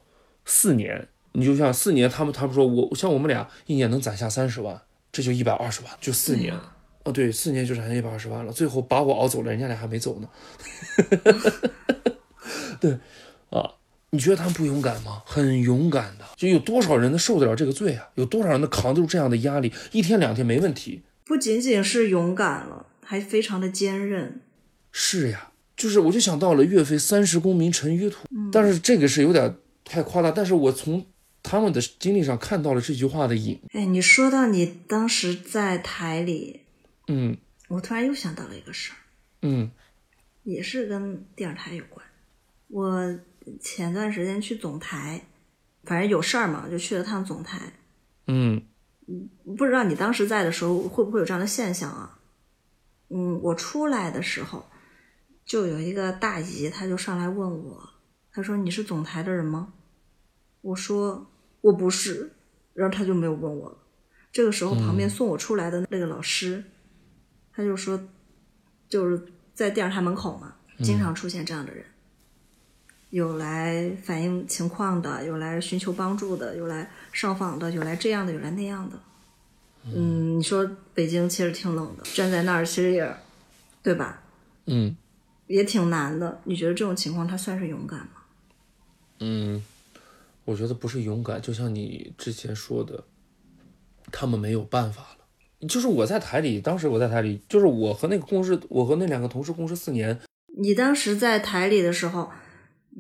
[0.46, 4.82] 四年，你就像四年，他们他们说我像我们俩一年能攒下三十万，
[5.12, 6.58] 这就一百二十万，就四年。
[7.04, 10.30] 哦，对，四年就攒下一百二十万了，最后把我熬走了，人家俩还没走呢。
[12.82, 12.98] 对，
[13.50, 13.74] 啊，
[14.12, 15.22] 你觉得他们不勇敢吗？
[15.26, 18.08] 很勇敢的，就有多少人能受得了这个罪啊？
[18.16, 19.74] 有多少人能扛得住这样的压力？
[19.92, 21.02] 一天两天没问题。
[21.26, 24.42] 不仅仅是勇敢了，还非常的坚韧。
[24.92, 30.32] 是呀，就是我就想到了岳飞“三十功名尘与土”，但是这个是有点太夸大。
[30.32, 31.06] 但是我从
[31.44, 33.60] 他们的经历上看到了这句话的影。
[33.74, 36.62] 哎，你说到你当时在台里，
[37.08, 38.96] 嗯我突然又想到了一个事儿，
[39.42, 39.70] 嗯
[40.44, 42.06] 也是跟电视台有关。
[42.70, 43.20] 我
[43.62, 45.22] 前段时间去总台，
[45.84, 47.74] 反正有事儿嘛，就去了趟总台。
[48.28, 48.62] 嗯
[49.56, 52.20] 不知道你当时在的时候会不会有这样的现象啊？
[53.10, 54.66] 嗯，我出来的时候，
[55.46, 57.90] 就有一个大姨，她就上来问我，
[58.32, 59.74] 她说：“你是总台的人吗？”
[60.60, 61.30] 我说
[61.62, 62.34] ：“我不是。”
[62.76, 63.78] 然后她就没有问我了。
[64.30, 66.64] 这个时候，旁边送我出来的那个老师，
[67.54, 67.98] 他就说
[68.90, 71.86] ：“就是在电视台门口嘛，经常出现这样的人，
[73.10, 79.00] 有来反映情况的，有来寻求帮助的，有来上访的，有来这样的，有来那样的。
[79.86, 83.18] 嗯，你说北京其实挺冷的，站在那儿其实也，
[83.82, 84.22] 对吧？
[84.66, 84.96] 嗯
[85.48, 86.42] 也挺难的。
[86.44, 88.22] 你觉得这种情况他算是勇敢吗？
[89.20, 89.64] 嗯，
[90.44, 93.06] 我觉得不是勇敢，就像你之前说的，
[94.12, 95.68] 他们没有办法了。
[95.68, 100.20] 就是我在台里，当时我在台里，就是我和那个共事，我和那两个同事共事四年，
[100.60, 102.30] 你当时在台里的时候，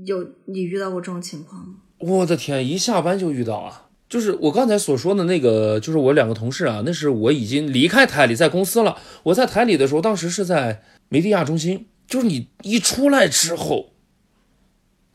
[0.05, 1.75] 有你遇到过这种情况吗？
[1.99, 3.89] 我的天，一下班就遇到啊！
[4.07, 8.97] 就是我刚才所说的那个，就是我两个同事啊，那是我已经离开台里，在公司了。
[9.23, 13.93] 我在台里的时候，当时是在梅地亚中心，就是你一出来之后，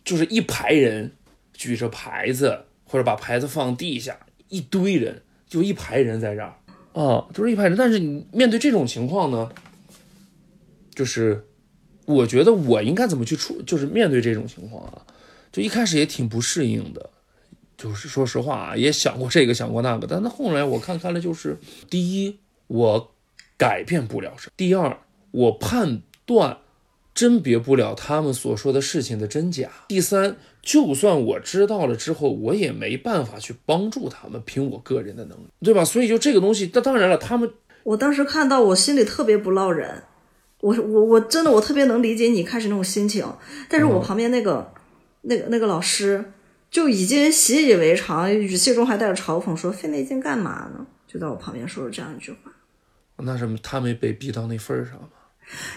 [0.05, 1.13] 就是一排人
[1.55, 4.19] 举着牌子，或者把牌子放地下，
[4.49, 6.55] 一堆人，就一排人在这儿
[6.93, 7.79] 啊，就是一排人。
[7.79, 9.49] 但是你面对这种情况呢，
[10.95, 11.47] 就是
[12.05, 15.03] 我觉得我应该怎么去处，就是面对这种情况啊，
[15.53, 17.11] 就一开始也挺不适应的。
[17.77, 21.59] 就是说实话啊，也想过这个，想过那个，但是后来我看看了，就是
[21.91, 22.39] 第一，
[22.69, 23.13] 我
[23.57, 24.99] 改变不了什么；第二，
[25.33, 26.59] 我判断
[27.13, 35.85] 甄别不了他们所说的事情的真假；第三，就算我知道了之后，我也没办法去帮助他们，凭我个人的能力，对吧？
[35.85, 37.51] 所以就这个东西，那当然了，他们
[37.83, 40.05] 我当时看到，我心里特别不落忍。
[40.63, 43.27] 我我我真的我特别能理解你开始那种心情，
[43.69, 44.73] 但是我旁边那个、
[45.23, 46.33] 那个那个老师
[46.71, 50.87] 就已经习以为常，语气中还带着嘲讽，说费那劲干嘛呢？
[51.07, 52.39] 就在我旁边说了这样一句话。
[53.17, 55.09] 那什么，他没被逼到那份儿上吗？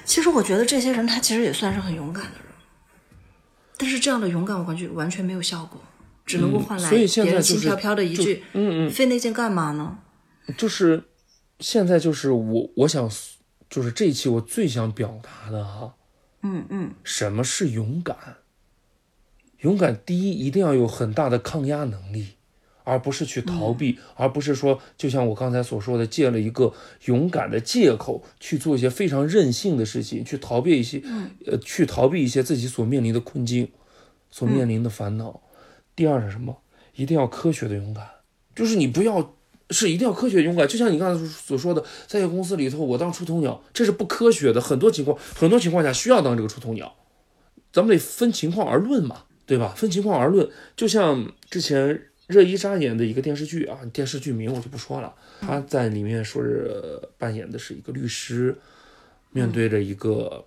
[0.06, 2.54] 其实我觉得这些人他其实也算是很勇敢的人，
[3.78, 5.82] 但是这样的勇敢我感觉完全没有效果，
[6.26, 9.98] 只能够换来别人轻飘飘的一句：“嗯嗯，费那劲干嘛呢
[10.56, 11.04] 就是
[11.60, 13.10] 现在就是我我想
[13.69, 15.95] 就是这一期我最想表达的哈，？”
[16.43, 18.17] 嗯嗯，什么是勇敢？
[19.62, 22.36] 勇敢第一一定要有很大的抗压能力，
[22.84, 26.71] 而不是去逃避，而不是说就像我刚才所说的，借了一个
[27.06, 31.01] 勇敢的借口去做一些非常任性的事情，去逃避一些，
[31.47, 33.71] 呃，去逃避一些自己所面临的困境，
[34.30, 35.41] 所面临的烦恼。
[35.95, 36.62] 第二是什么？
[36.95, 38.08] 一定要科学的勇敢，
[38.54, 39.35] 就是你不要
[39.71, 44.62] 是一定要科学勇敢，就像你刚才所说的，在一个公司里头，我当出头鸟，这是不科学的。
[44.62, 46.95] 很多情况，很多情况下需要当这个出头鸟，
[47.73, 49.73] 咱们得分情况而论嘛，对吧？
[49.75, 50.47] 分情况而论。
[50.75, 58.56] 就像之前热依扎演的一个电视剧啊，电视剧名我就不说了，她在里面说是呃扮演的是一个律师，
[59.32, 60.45] 面对着一个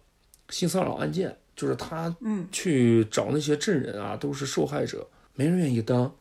[0.50, 6.14] 性骚扰案件，就是他嗯去找那些证人啊，都是受害者，没人愿意当。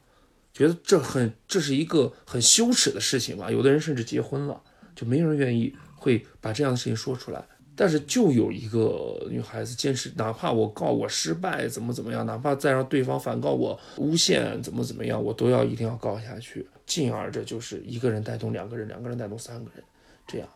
[0.57, 3.51] 觉得这很这是一个很羞耻的事情吧？
[3.51, 4.59] 有的人甚至结婚了，
[4.95, 7.43] 就没人愿意会把这样的事情说出来。
[7.75, 16.67] 但是就有一个女孩子坚持，哪怕我告我失败，怎么怎么样，哪怕再让对方反告我诬陷，怎么怎么样，我都要一定要告下去。
[16.87, 19.83] 进而这就是一个人带动两个人，两个人带动三个人，
[20.25, 20.49] 这样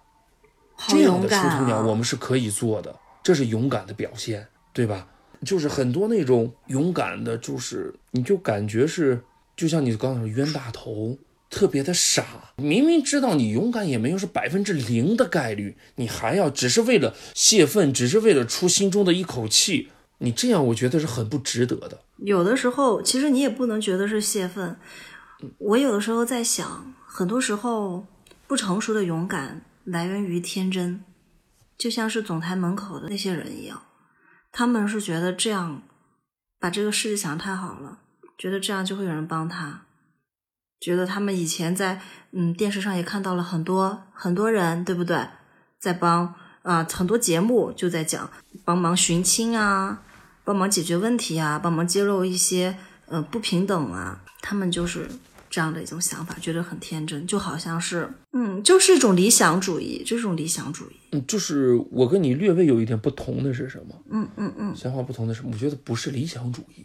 [0.73, 1.85] 好这样的出头鸟啊！
[1.85, 5.07] 我们是可以做的，这是勇敢的表现，对吧？
[5.45, 9.21] 就是很多那种勇敢的，就是你就感觉是，
[9.55, 11.17] 就像你刚才说冤大头，
[11.49, 12.53] 特别的傻。
[12.57, 22.01] 明明知道你勇敢也没有是百分之零的概率，你还要只是为了泄愤，只是为了出心中的一口气，你这样我觉得是很不值得的。
[22.17, 24.77] 有的时候，其实你也不能觉得是泄愤。
[25.57, 28.05] 我有的时候在想，很多时候
[28.45, 31.03] 不成熟的勇敢来源于天真，
[31.77, 33.81] 就像是总台门口的那些人一样，
[34.51, 35.81] 他们是觉得这样
[36.59, 38.01] 把这个世界想太好了，
[38.41, 39.83] 觉得这样就会有人帮他，
[40.79, 42.01] 觉得他们以前在
[42.31, 45.27] 嗯电视上也看到了很多很多人，对不对？
[45.79, 48.27] 在帮啊、很多节目就在讲
[48.65, 50.01] 帮忙寻亲啊，
[50.43, 52.75] 帮忙解决问题啊，帮忙揭露一些
[53.05, 55.07] 呃不平等啊，他们就是
[55.47, 60.95] 这样的一种想法，觉得很天真，就好像是嗯，就是一种理想主义，这种理想主义。
[61.11, 63.95] 嗯，就是我跟你略微有一点不同的是什么？
[64.09, 66.83] 嗯嗯嗯，想法不同的是，我觉得不是理想主义。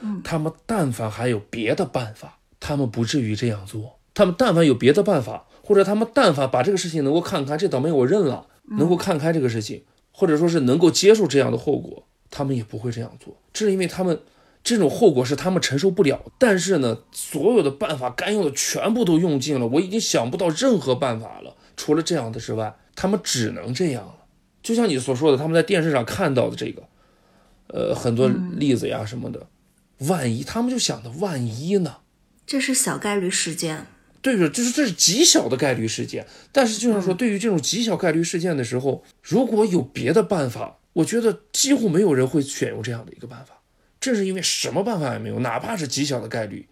[0.00, 3.98] 嗯，他们但凡还有别的办法，他们不至于这样做。
[4.14, 8.46] 他们但凡有别的办法，或者他们但凡把这个事情能够看开，这倒霉我认了，
[8.78, 13.36] 能够看开这个事情，或者说是能够接受这样的后果，他们也不会这样做。
[13.52, 14.20] 这是因为他们
[14.64, 16.20] 这种后果是他们承受不了。
[16.38, 24.14] 但是呢，所有的办法该用的全部都用尽了，我已经想不到任何办法了，除了这样的之外，他们只能这样了。
[24.60, 26.82] 就像你所说的，他们在电视上看到的这个，
[27.68, 29.46] 呃，很多例子呀什么的，
[29.98, 31.98] 万一他们就想的万一呢？
[32.46, 33.86] 这是小概率事件。
[34.20, 36.26] 对对，就是这是极小的概率事件。
[36.50, 43.60] 但是就像说，对于这种极小概率事件的时候，如果有别的办法，我觉得几乎没有人会选用这样的一个办法。
[44.00, 46.68] 正是因为什么办法也没有，哪怕是极小的概率，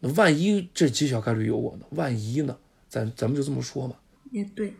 [0.00, 1.86] 那万一这极小概率有我呢？
[1.90, 2.56] 万一呢？
[2.88, 3.94] 咱咱们就这么说嘛，
[4.32, 4.74] 也对，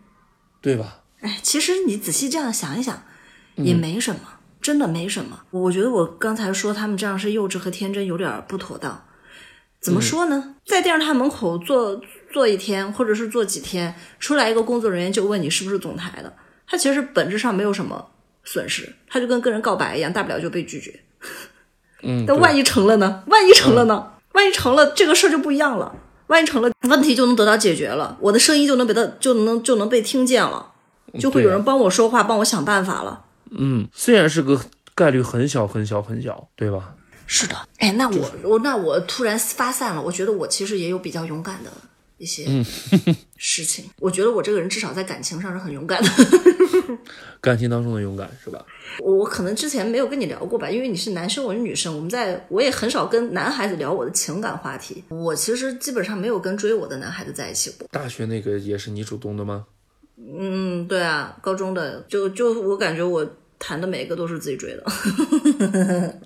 [0.60, 1.04] 对吧？
[1.20, 3.04] 哎，其实你仔细这样想一想，
[3.56, 5.40] 也没什么，真的没什么。
[5.50, 9.04] 我觉得我刚才说他们这样是幼稚和天真，有点不妥当。
[9.80, 10.56] 怎么说呢？
[10.66, 16.30] 在电视台门口坐坐一天，或者是坐几天，出来一个工作人员就问你是不是总台的，
[16.66, 18.10] 他其实本质上没有什么
[18.44, 21.00] 损失，他就跟跟人告白一样，大不了就被拒绝。
[22.02, 23.22] 嗯， 但万一成了呢？
[23.28, 24.12] 万一成了呢？
[24.32, 25.94] 万一成了，这个事儿就不一样了。
[26.26, 30.72] 万一成了，问题就能得到解决了，我的声音就能被他就能就能被听见了，
[31.18, 33.24] 就会有人帮我说话，帮我想办法了。
[33.50, 34.60] 嗯，虽然是个
[34.94, 36.94] 概率很小很小很小，对吧？
[37.26, 41.70] 是的，哎，那我我那我突然发散了，我觉得我其实也有比较勇敢的
[42.18, 42.44] 一些
[43.36, 43.84] 事情。
[44.00, 46.08] 我觉得我这个人至少在感情上是很勇敢的。
[47.40, 48.64] 感情当中的勇敢是吧？
[48.98, 55.04] 我我可能之前没有跟你聊过吧，因为你是男生，我是女生，我们在我也很少跟男孩子聊我的情感话题。
[55.08, 57.86] 我其实基本上没有跟追我的男孩子在一起过。
[57.92, 59.66] 大学那个也是你主动的吗？
[60.18, 63.24] 嗯，对啊，高中的就就我感觉我
[63.60, 64.82] 谈的每一个都是自己追的。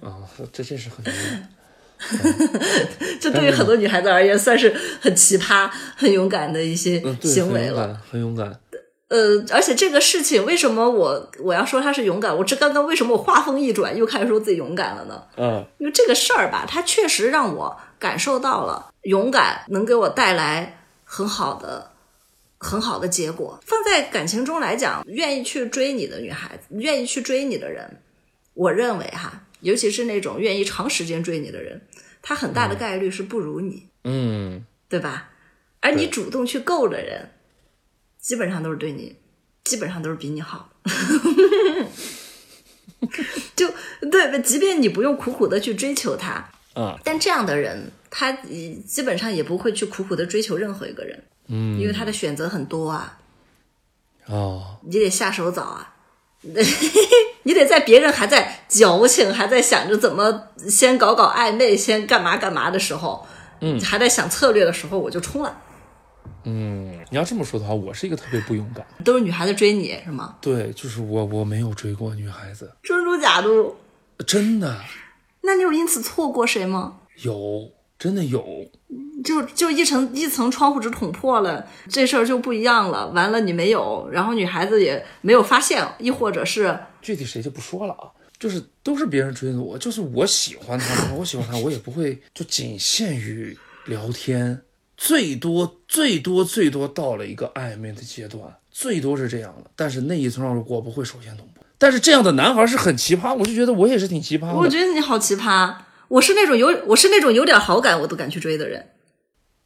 [0.01, 1.49] 啊、 这这是很勇敢。
[3.21, 8.01] 这对于很多女孩子而言，算是很奇葩、很勇敢的一些行为了。
[8.11, 8.61] 很勇敢，很勇敢。
[9.09, 12.37] 呃，而且这个事情，为什么我我要说他是勇敢？
[12.37, 15.23] 我这刚刚为什么我话锋一转，又开始说自己勇敢了呢？
[15.37, 21.91] 嗯因为这个事儿吧，它确实让我感受到了勇敢能给我带来很好的、
[22.65, 23.61] 很好的结果。
[23.67, 28.01] 放在感情中来讲，愿意去追你的女孩子，愿意去追你的人，
[28.55, 31.81] 我认为哈，尤其是那种愿意长时间追你的人，
[32.23, 35.31] 他很大的概率是不如你，嗯，对吧？
[35.81, 37.31] 而你主动去够的人，
[38.19, 39.17] 基本上都是对你，
[39.65, 40.71] 基本上都是比你好。
[43.55, 43.69] 就
[44.11, 53.19] 对，即便你不用苦苦的去追求他，啊，但这样的人，他呃基本上也不会去苦苦的追求任何一个人，嗯，因为他的选择很多啊，
[54.27, 55.95] 哦，你得下手早啊，
[57.45, 63.27] 你得在别人还在矫情，还在想着怎么先搞搞暧昧，先干嘛干嘛的时候，
[63.61, 65.61] 嗯还在想策略的时候，我就冲了。
[66.45, 68.87] 嗯，你要这么说的话，我是一个特别不勇敢。
[69.05, 70.37] 都是女孩子追你是吗？
[70.41, 73.75] 对，就是我，我没有追过女孩子，真如假如？
[74.27, 74.81] 真的
[75.43, 77.01] 那你有因此错过谁吗？
[77.23, 78.45] 有，真的有。
[79.25, 83.09] 就就一层一层窗户纸捅破了，这事儿就不一样了。
[83.09, 93.57] 完了你没有，然后女孩子也没有发现，亦或者是具体谁就不说了啊，就是都是别人追的我，就是我喜欢他，我喜欢他，我也不会就仅限于
[93.87, 94.63] 聊天，
[94.97, 99.71] 最多最多最多到了一个暧昧的阶段，最多是这样的。
[99.75, 101.65] 但是那一层我不会首先捅破。
[101.79, 104.55] 但是这样的男孩是很奇葩，我就觉得我也是挺奇葩的。
[104.55, 105.75] 我觉得你好奇葩。
[106.09, 108.91] 我是那种有我是那种有点好感我都敢去追的人，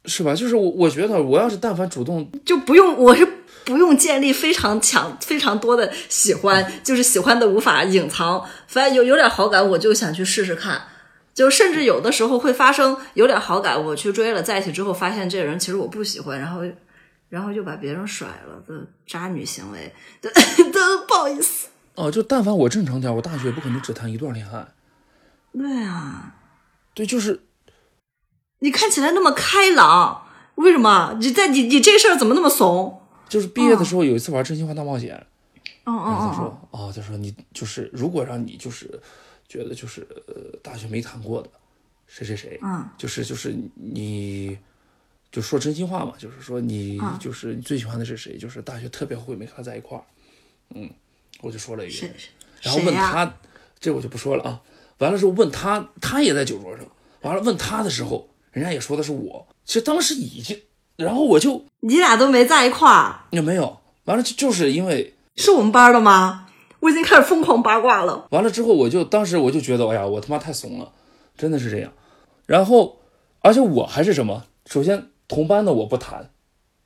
[0.09, 0.33] 是吧？
[0.33, 3.25] 就是我，我觉得我要是但凡主动，就不用我是
[3.63, 8.43] 不用建立非常强、非常多的喜欢，就是喜欢的无法隐藏。
[8.67, 10.81] 反正有有点好感，我就想去试试看。
[11.35, 16.61] 就甚至有的时候会发生有点好感，我去追了，在一起之后发现这个人其实我不喜欢，然后
[17.29, 20.29] 然后就把别人甩了的渣女行为， 对
[20.73, 21.67] 都不好意思。
[21.95, 24.67] 哦，就但凡我正常点，我大学不可能只谈一段恋爱。
[25.53, 26.33] 对啊，
[26.93, 27.39] 对，就是
[28.59, 33.01] 你看起来那么开朗，为什么你在你你这事儿怎么那么怂？
[33.27, 35.25] 就是毕业的时候有一次玩真心话大冒险，
[35.85, 38.99] 嗯嗯他说哦，他说你就是如果让你就是
[39.47, 41.49] 觉得就是呃大学没谈过的
[42.07, 44.57] 谁谁谁，嗯，就是就是你
[45.31, 50.03] 就说真心话嘛，就是说你嗯就是你最喜欢的是谁，就是大学特别后悔没和他在一块儿，
[50.73, 50.89] 嗯，
[51.41, 52.29] 我就说了一谁个，谁
[52.63, 53.33] 然后问谁呀他，
[53.79, 54.61] 这我就不说了啊。
[54.97, 56.85] 完了之后问他，他也在酒桌上。
[57.21, 59.47] 完了问他的时候，人家也说的是我。
[59.65, 60.59] 其实当时已经，
[60.95, 63.77] 然后我就你俩都没在一块儿，也没有。
[64.05, 66.47] 完了就就是因为是我们班的吗？
[66.79, 68.27] 我已经开始疯狂八卦了。
[68.31, 70.91] 完了之后，我就当时我就觉得，哎呀，我他妈太怂了，
[71.37, 71.91] 真的是这样。
[72.45, 72.99] 然后，
[73.41, 74.45] 而且我还是什么？
[74.65, 76.31] 首先同班的我不谈，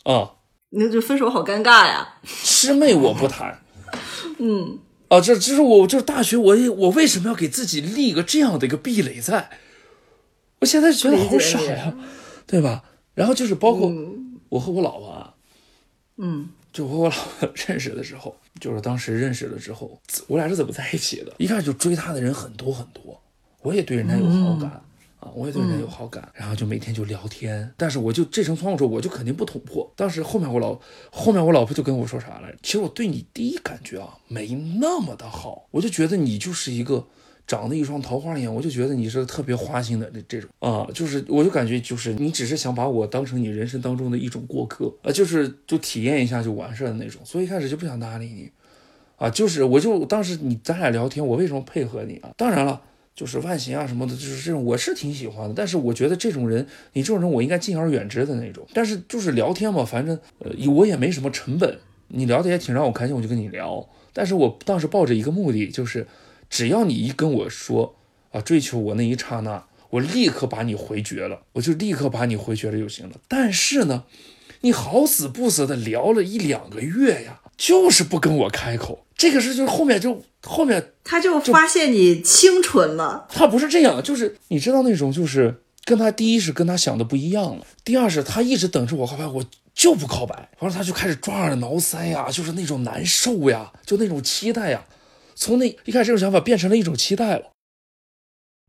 [0.03, 0.31] 啊，
[0.71, 2.15] 那就分手好尴尬呀。
[2.23, 3.61] 师妹我不谈，
[4.39, 9.49] 嗯，啊，这这是我就是大学我也我为什么要给自己立一个这样的一个壁垒在？
[10.63, 11.93] 我现在觉得好傻呀，
[12.47, 12.81] 对吧？
[13.13, 13.93] 然后就是包括
[14.47, 15.33] 我和我老婆啊，
[16.15, 21.33] 嗯，就我和我老婆 认识的时候，就是当时认识了之后，我俩是怎么在一起的？
[21.37, 23.21] 一开始就追她的人很多很多，
[23.61, 24.81] 我也对人家有好感。
[25.19, 27.69] 啊，我也对人家有好感，然后就每天就聊天。
[27.75, 29.91] 但是我就这层窗户纸，我就肯定不捅破。
[29.97, 30.79] 当时后面我老
[31.11, 32.55] 后面我老婆就跟我说啥来？
[32.63, 34.47] 其实我对你第一感觉啊，没
[34.79, 37.05] 那么的好，我就觉得你就是一个
[37.45, 48.49] 长得一双桃花眼，我就觉得你是个特别花心的这这种啊，就是我就感觉就是你只是想把我当成你人生当中的一种过客啊，就是就体验一下就完事儿的那种，所以一开始就不想搭理你
[49.17, 52.31] 啊，就是我就当时你咱俩聊天，我为什么配合你啊？
[52.37, 52.81] 当然了。
[53.15, 55.53] 就是外形啊什么的，就是这种，我是挺喜欢的。
[55.55, 58.65] 但是我觉得这种人，你这种人我应该敬而远之的那种。
[58.73, 61.77] 但是就是聊天嘛，反正呃我也没什么成本，
[62.07, 63.87] 你聊的也挺让我开心，我就跟你聊。
[64.13, 66.07] 但是我当时抱着一个目的，就是
[66.53, 67.95] 只要你一跟我说
[68.31, 73.15] 啊追求我那一刹那，我立刻把你回绝了，我就立刻把你回绝了就行了。
[73.27, 74.03] 但是呢，
[74.61, 79.03] 你好死不死的聊了一两个月呀，就是不跟我开口。
[79.17, 83.27] 这个是就是后面就后面他就发现你清纯了。
[83.33, 89.43] 他不是这样，就是你知道那种就是跟他第一是跟他想的不一样了，第二是他一直等着我告白，我
[89.73, 94.85] 就不告白，完了他就开始抓耳挠腮呀，就是那种难受呀，就那种期待呀，
[95.35, 97.51] 从那一开始这种想法变成了一种期待了。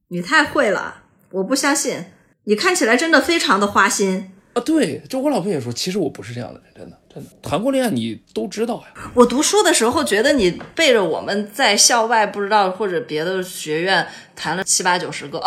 [0.08, 2.04] 你太会了，我不相信，
[2.44, 4.60] 你看起来真的非常的花心啊！
[4.60, 6.98] 对，就我老婆也说，其实我不是这样的人，真的。
[7.14, 8.86] 真的谈过恋爱你都知道呀。
[9.14, 14.04] 我读书的时候觉得你背着我们在校外不知道或者别的学院
[14.34, 15.40] 谈了七八九十个，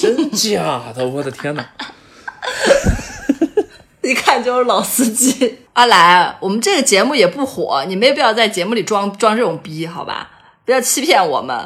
[0.00, 1.06] 真假的？
[1.06, 1.70] 我的天哪！
[4.02, 5.58] 一看就是老司机。
[5.74, 10.31] 阿来，我们这个节目也不火，你没必要在节目里装装这种逼，好吧？
[10.64, 11.56] 不要欺骗我们。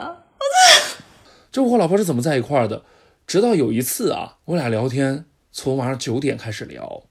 [1.53, 2.85] 就我老婆是怎么在一块儿的？
[3.27, 7.05] 直到有一次啊，我俩聊天，从晚上九点开始聊。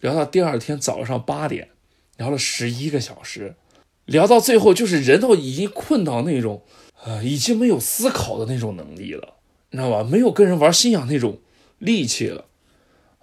[0.00, 1.70] 聊到第二天早上八点，
[2.16, 3.56] 聊了十一个小时，
[4.04, 6.62] 聊到最后就是人都已经困到那种，
[7.04, 9.34] 呃，已经没有思考的那种能力了，
[9.70, 10.02] 你知道吧？
[10.02, 11.38] 没有跟人玩心眼那种
[11.78, 12.44] 力气了，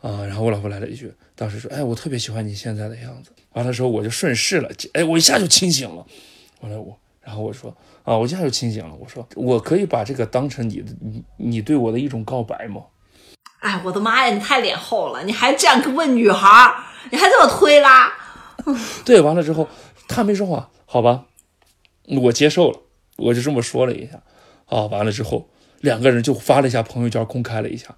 [0.02, 0.26] 啊！
[0.26, 6.06] 然后我老婆来了一句，当时说：“哎，我特别喜欢你现在的样子。”完了之后我就顺势了，哎，我一下就清醒了。
[6.60, 12.84] 完了我，然后我说：“啊，我一下就清醒了。”我说：“我可以把这个当成你的，你你对我的一种告白吗？”
[13.62, 14.32] 哎，我的妈呀！
[14.32, 16.72] 你太脸厚了，你还这样问女孩，
[17.10, 18.14] 你还这么推拉。
[19.04, 19.68] 对，完了之后
[20.08, 21.26] 他没说话，好吧，
[22.22, 22.80] 我接受了，
[23.18, 24.22] 我就这么说了一下。
[24.68, 25.50] 啊，完了之后
[25.80, 27.96] 两个人就发了一下朋友圈，公开了一下。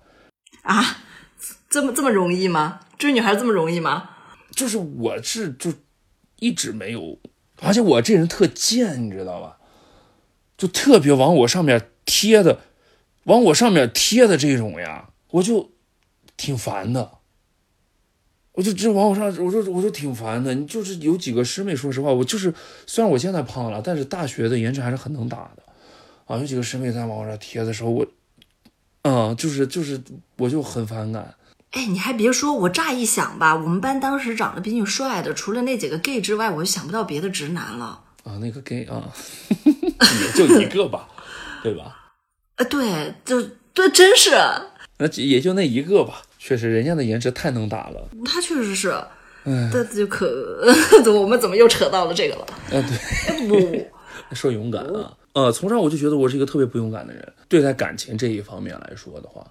[0.61, 0.83] 啊，
[1.69, 2.79] 这么这么容易吗？
[2.97, 4.11] 追女孩这么容易吗？
[4.51, 5.73] 就是我是就
[6.39, 7.19] 一直没有，
[7.61, 9.57] 而且我这人特贱，你知道吧？
[10.57, 12.59] 就特别往我上面贴的，
[13.23, 15.09] 往我上面贴的这种呀。
[15.31, 15.71] 我就
[16.37, 17.11] 挺烦的，
[18.53, 20.55] 我就这往我上，我就我就挺烦的。
[20.55, 22.53] 你就是有几个师妹，说实话，我就是
[22.85, 25.63] 虽然我现在胖了，但是大学的颜值还是很能打的
[26.25, 26.37] 啊。
[26.37, 28.07] 有几个师妹在往我这贴的时候，我，
[29.01, 30.01] 嗯，就是就是，
[30.37, 31.35] 我就很反感。
[31.71, 38.01] 哎，你还别说，我乍一想吧，我们班当时长得比你帅的，除了那几个 gay 之外，我就想不到别的直男了。
[38.23, 39.03] 啊，那个 gay 啊，
[39.65, 41.07] 也就一个吧，
[41.63, 42.11] 对吧？
[42.57, 43.41] 呃，对，就
[43.73, 44.31] 对，真是。
[44.97, 48.09] 那也就那一个吧，确实人家的颜值太能打了。
[48.25, 48.95] 他确实是，
[49.43, 50.65] 嗯，这就可，
[51.13, 52.47] 我们怎么又扯到了这个了？
[52.71, 52.83] 啊，
[53.37, 53.91] 对，
[54.29, 59.45] 不 说勇敢啊，呃，从上我就觉得我是一个特别不勇敢的人，对待感情这一方面来说的话，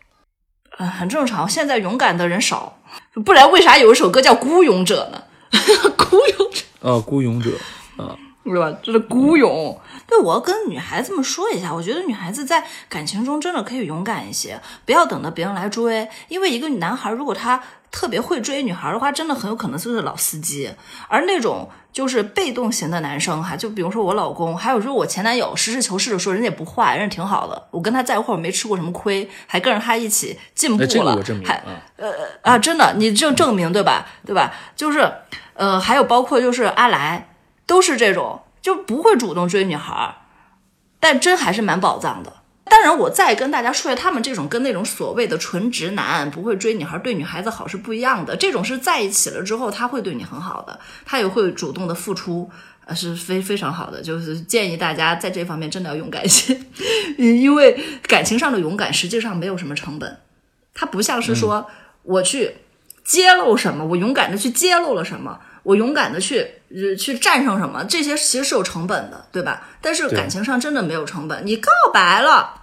[0.77, 1.49] 啊，很正常。
[1.49, 2.79] 现在勇敢的人少，
[3.25, 5.23] 不然为啥有一首歌叫《孤勇者》呢？
[5.97, 7.51] 孤勇者啊，孤勇者
[7.97, 8.17] 啊。
[8.45, 8.71] 对吧？
[8.81, 9.77] 就是孤勇。
[10.07, 16.09] 对，我要跟女孩子们说一下，我觉得女孩子在感情中真的可以勇敢一些，不要等着别人来追。
[16.29, 17.61] 因为一个男孩如果他
[17.91, 20.71] 特别会追女孩的话，真的很有可能就是老司机。
[21.09, 27.69] 而那种就是被动型的男生哈，就比如说我老公，还有说我前男友，实事求是的说，人家也不坏，人家挺好的。
[27.71, 31.63] 我跟他在一块儿没吃过什么亏，还跟着他一起进步了，还
[31.97, 34.07] 呃啊，真的，你就证明对吧？
[34.27, 34.53] 对吧？
[34.77, 35.11] 就是
[35.55, 37.29] 呃，还有包括就是阿来。
[37.65, 40.19] 都是这种，就不会主动追女孩，
[41.01, 42.33] 但真还是蛮宝藏的。
[42.69, 48.37] 当然，我再跟大家说一下，他们这种跟那种所谓的纯直男不会追女孩、对女孩子好是不一样的。
[48.37, 52.51] 这种是在一起了之后，他会对你很好的，他也会主动的付出，
[52.85, 54.03] 呃，是非非常好的。
[54.03, 56.59] 就是建议大家在这方面真的要勇敢一些，
[57.17, 60.19] 因为感情上的勇敢实际上没有什么成本，
[60.75, 61.67] 它不像是说
[62.03, 62.57] 我去。
[63.09, 69.67] 揭露什么，我勇敢的去揭露了什么，我勇敢的去呃去战胜什么，这些其实是有成本的，对吧？
[69.81, 72.63] 但是感情上真的没有成本，你告白了，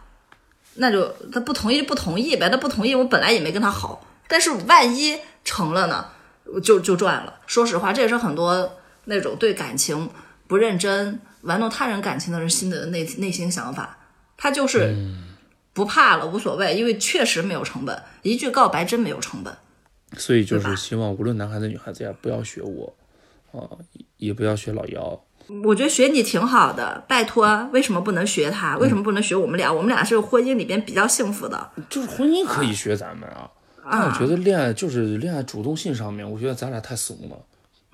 [0.76, 6.06] 那就他不同意就不同意呗，他不同意，我本来也没跟他好，但是万一成了呢，
[6.64, 7.42] 就就赚了。
[7.46, 10.10] 说实话，这也是很多那种对感情
[10.48, 13.98] 不认真、玩弄他人感情的人心的内内心想法，
[14.38, 14.96] 他就是
[15.74, 19.54] 不怕了，无所谓，因为确实没有成本，一句告白真没有成本。
[20.18, 22.96] 所以就是希望无论男孩子女孩子呀，不要学我，
[23.52, 23.68] 啊，
[24.18, 25.24] 也不要学老姚。
[25.64, 28.78] 我觉得学你挺好的，拜托，为什么不能学他？
[28.78, 29.72] 为什么不能学我们俩？
[29.72, 31.72] 我们俩是婚姻里边比较幸福的。
[31.90, 33.50] 就是婚姻可以学咱们啊，
[33.84, 37.38] 但我觉得恋爱就是恋爱主动性上面，我觉得咱俩太怂了，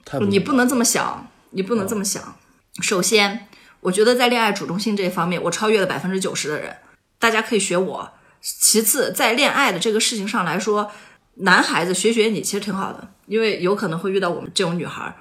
[0.05, 2.35] 太你不能这么想，你不能这么想。
[2.81, 3.47] 首先，
[3.79, 6.75] 我觉得在恋爱主动性这方面，我超越了百分之九十的人，
[7.17, 8.11] 大家可以学我。
[8.41, 10.91] 其次，在恋爱的这个事情上来说，
[11.39, 15.15] 男孩子学学你其实挺好的，因为有可能会遇到我们这种女孩儿。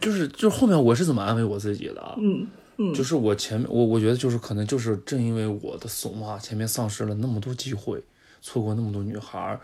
[0.00, 2.14] 就是就是后面我是怎么安慰我自己的啊？
[2.18, 2.46] 嗯
[2.78, 8.02] 嗯，就是我前面我我觉得就是可能就是正因为我的怂啊，前面丧失了那么多机会，
[8.40, 9.60] 错过那么多女孩儿，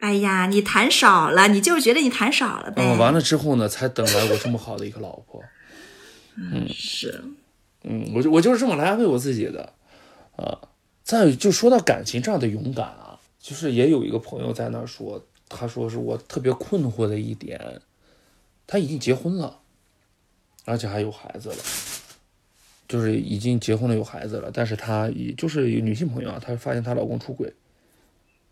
[0.00, 2.82] 哎呀，你谈少了，你就是觉得你谈少了呗。
[2.82, 5.42] 嗯，完了之后呢，才等来我这么好的一个老婆。
[6.36, 7.22] 嗯是，
[7.84, 9.72] 嗯，我就我就是这么来安慰我自己的，
[10.36, 10.58] 啊，
[11.02, 13.05] 再就说到感情这样的勇敢啊，
[13.46, 17.80] 就是也有一个朋友在那儿说，他说是我特别困惑的一点，
[18.66, 19.60] 他已经结婚了，
[20.64, 21.56] 而且还有孩子了，
[22.88, 27.54] 就是已经结婚了有孩子了，但是她也就是有女性朋友啊，她发现她老公出轨，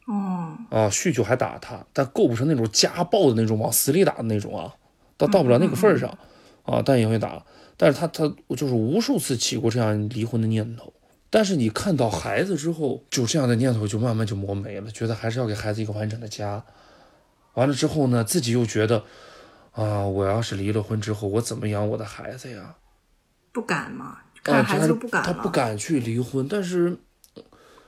[0.06, 4.76] 哦，啊，酗酒还打她，但构不成那种家暴的那种往死里打的那种啊，
[5.16, 6.16] 到到不了那个份儿上
[6.62, 7.44] 啊，但也会打。
[7.76, 10.92] 但是她她就是无数次起过这样离婚的念头，
[11.34, 16.64] 但是你看到孩子之后，就这样的念头就慢慢就磨没了，觉得还是要给孩子一个完整的家。
[17.54, 19.02] 完了之后呢，自己又觉得
[19.72, 22.76] 啊，我要是离了婚之后，我怎么养我的孩子呀？
[23.50, 25.26] 不敢嘛，啊，看孩子不敢了。
[25.26, 26.96] 他不敢去离婚，但是，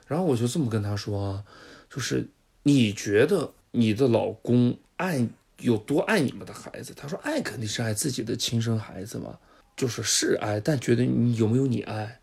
[0.09, 1.45] 然后我就这么跟他说啊，
[1.89, 2.29] 就是
[2.65, 5.25] 你觉得你的老公爱
[5.61, 6.93] 有多爱你们的孩子？
[6.97, 9.39] 他说爱肯定是爱自己的亲生孩子嘛，
[9.77, 12.19] 就是是爱，但觉得你有没有你爱？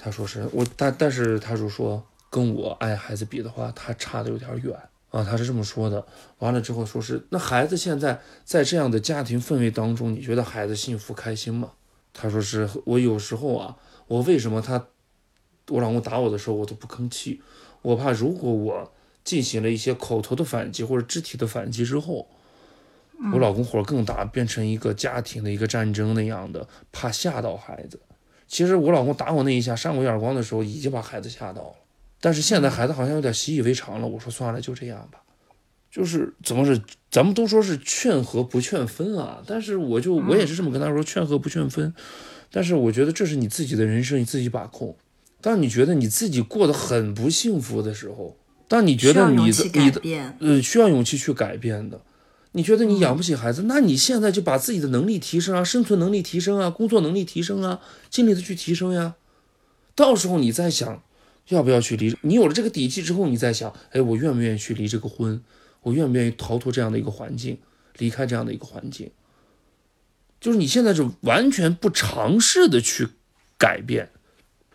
[0.00, 4.72] 他说是我，但但是他就说跟我爱孩子比的话，他差的有点远
[5.10, 6.06] 啊，他是这么说的。
[6.38, 11.72] 完了之后说是那孩子现在在这样的家庭氛围当中，你觉得孩子幸福开心吗？
[12.14, 13.76] 他说是我有时候啊，
[14.06, 14.86] 我为什么他
[15.68, 17.42] 我老公打我的时候我都不吭气，
[17.82, 18.92] 我怕如果我
[19.24, 22.28] 进行了一些口头的反击或者肢体的反击之后，
[23.32, 27.98] 我老公火更大，变成一个家庭的一个战争那样的，怕吓到孩子。
[28.48, 31.74] 其实我老公打我那一下，扇我一耳光的时候，已经把孩子吓到了。
[32.20, 34.06] 但是现在孩子好像有点习以为常了。
[34.08, 35.20] 我说算了，就这样吧。
[35.90, 36.80] 就是怎么是，
[37.10, 41.94] 咱们都说是劝和不劝分啊，但是我就我也是这么跟他说，劝和不劝分。
[42.50, 44.96] 但是我觉得这是你自己的人生，你自己把控。
[45.40, 48.36] 当你觉得你自己过得很不幸福的时候，
[48.66, 50.00] 当你觉得你的
[50.40, 52.00] 你的需要勇气去改变的，
[52.52, 57.80] 你觉得你养不起孩子，那你现在就把自己的能力提升啊，生存能力提升啊，工作能力提升啊，
[58.10, 59.16] 尽力的去提升呀。
[59.94, 61.02] 到时候你再想
[61.48, 65.42] 要不要去离，你有了这个底气之后，你再想，哎，我愿不愿意去离这个婚？
[65.82, 67.58] 我愿不愿意逃脱这样的一个环境，
[67.98, 69.10] 离开这样的一个环境？
[70.40, 73.08] 就是你现在是完全不尝试的去
[73.58, 74.10] 改变，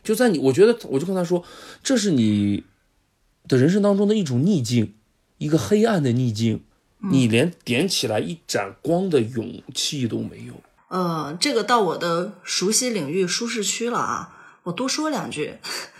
[0.03, 1.43] 就在你，我觉得我就跟他说，
[1.81, 2.63] 这是你
[3.47, 4.93] 的人生当中的一种逆境，
[5.37, 6.63] 一个黑暗的逆境，
[7.11, 10.53] 你连点起来一盏光的勇气都没有。
[10.87, 15.57] 呃，这个到我的熟悉领域舒适区了啊，我多说两句。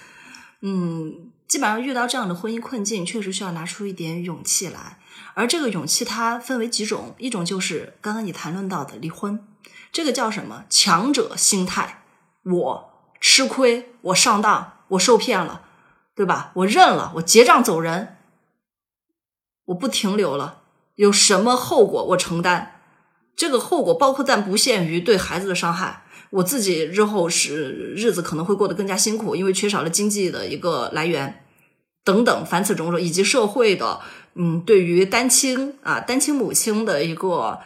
[0.62, 4.99] 嗯，基本上遇到这样的婚姻困境，确实需要拿出一点勇气来。
[5.34, 9.45] 而这个勇气它分为几种，一种就是刚刚你谈论到的离婚，
[9.91, 10.66] 这个叫什么？
[10.70, 12.04] 强者心态。
[12.43, 15.64] 我吃亏，我上当，我受骗了，
[16.16, 16.51] 对吧？
[16.56, 18.18] 我认了，我结账走人，
[19.66, 20.62] 我不停留了，
[20.96, 22.82] 有什么后果我承担。
[23.36, 31.44] 这个后果包括但不限于对孩子的伤害，我自己日后是日子可能会过得更加辛苦，因为缺少了经济的一个来源，
[32.04, 34.02] 等等，凡此种种，以及社会的
[34.36, 37.60] 嗯对于单亲啊单亲母亲的一个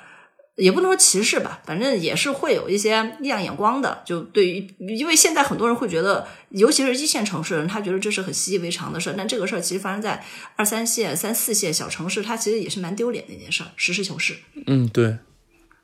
[0.57, 4.01] 也不能说歧视吧，反正也是会有一些异样眼光的。
[4.03, 14.35] 就对于，因为现在很多人会觉得，尤其是一线城市的人，他觉得这是很习以为常的事儿，但这个事儿其实发生在二三线、三四线小城市，它其实也是蛮丢脸的一件事儿，实事求是。
[14.65, 15.19] 嗯，对，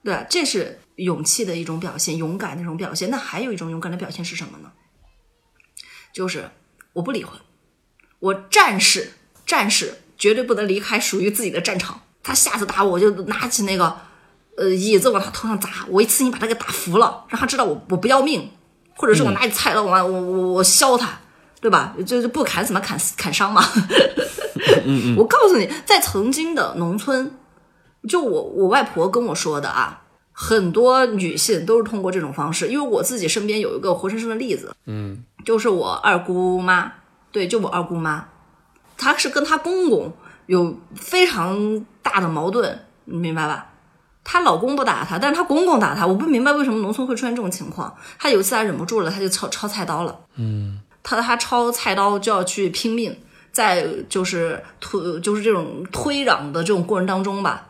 [0.03, 3.11] 对，这是勇气的一种表现，勇敢的一种表现。
[3.11, 4.71] 那还有一种勇敢的表现是什么呢？
[6.11, 6.49] 就是
[6.93, 7.39] 我不离婚，
[8.19, 9.11] 我战士，
[9.45, 12.01] 战士绝对不能离开属于自己的战场。
[12.23, 13.99] 他下次打我，我就拿起那个
[14.57, 18.49] 呃椅子往他头上砸，我一次性把他给打服了，让他知道我我不要命，
[18.95, 21.19] 或者是我拿起菜刀我我我我削他，
[21.61, 21.95] 对吧？
[22.05, 23.63] 就就不砍怎么砍砍伤嘛。
[25.17, 27.31] 我告诉你，在曾经的农村，
[28.07, 30.01] 就我我外婆跟我说的啊。
[30.35, 36.91] 很多女性都是通过这种方式，因为我自己身边有一个活生生的例子，嗯，就是我二姑妈，
[37.31, 38.25] 对，就我二姑妈，
[38.97, 40.11] 她是跟她公公
[40.47, 43.72] 有非常大的矛盾，你明白吧？
[44.23, 47.95] 她老公不打她，但是她公公打她，我不明白为什么农村会出现这种情况。
[48.17, 53.17] 她有一次她忍不住了，她就抄抄菜刀了，嗯，她她抄菜刀就要去拼命，
[53.51, 57.69] 在就是推就是这种推攘的这种过程当中吧。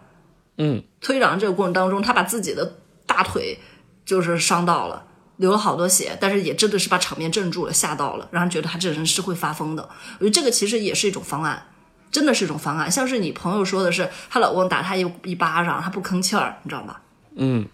[0.58, 2.76] 嗯，推攘这个过程当中，她把自己的
[3.08, 3.60] 大腿
[4.06, 5.06] 就是伤到了，
[5.38, 9.90] 流了好多血，但是也真的是把场面镇住了，吓到了，让人觉得他这人是会发疯的。
[10.20, 11.66] 我觉得这个其实也是一种方案，
[12.14, 12.90] 真的是一种方案。
[12.90, 17.02] 像是你朋友说的是，她老公打她一一巴掌，她不吭气儿，你知道吧？
[17.36, 17.68] 嗯，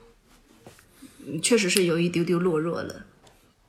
[1.43, 3.05] 确实是有一丢丢懦弱了。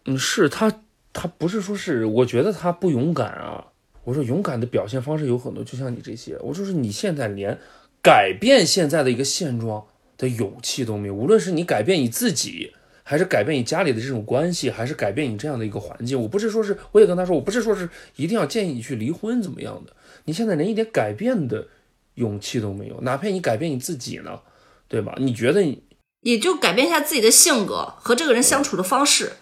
[0.07, 0.73] 嗯，是他，
[1.13, 3.67] 他不是说是，我觉得他不勇敢啊。
[4.05, 7.59] 我说勇敢的表现方式有很多，就像你这些，我说是你现在连。
[8.03, 9.85] 改变现在的一个现状
[10.17, 19.93] 的勇气都没有，无论是你改变你自己，还是改变你家里的这种关系，还是改变你这样的一个环境，我不是说是，我也跟他说，我不是说是一定要建议你去离婚怎么样的，
[20.25, 21.67] 你现在连一点改变的
[22.15, 24.41] 勇气都没有，哪怕你改变你自己呢，
[24.89, 25.15] 对吧？
[25.19, 25.83] 你觉得你
[26.23, 29.33] 也就改变一下自己的性格和这个人相处的方式，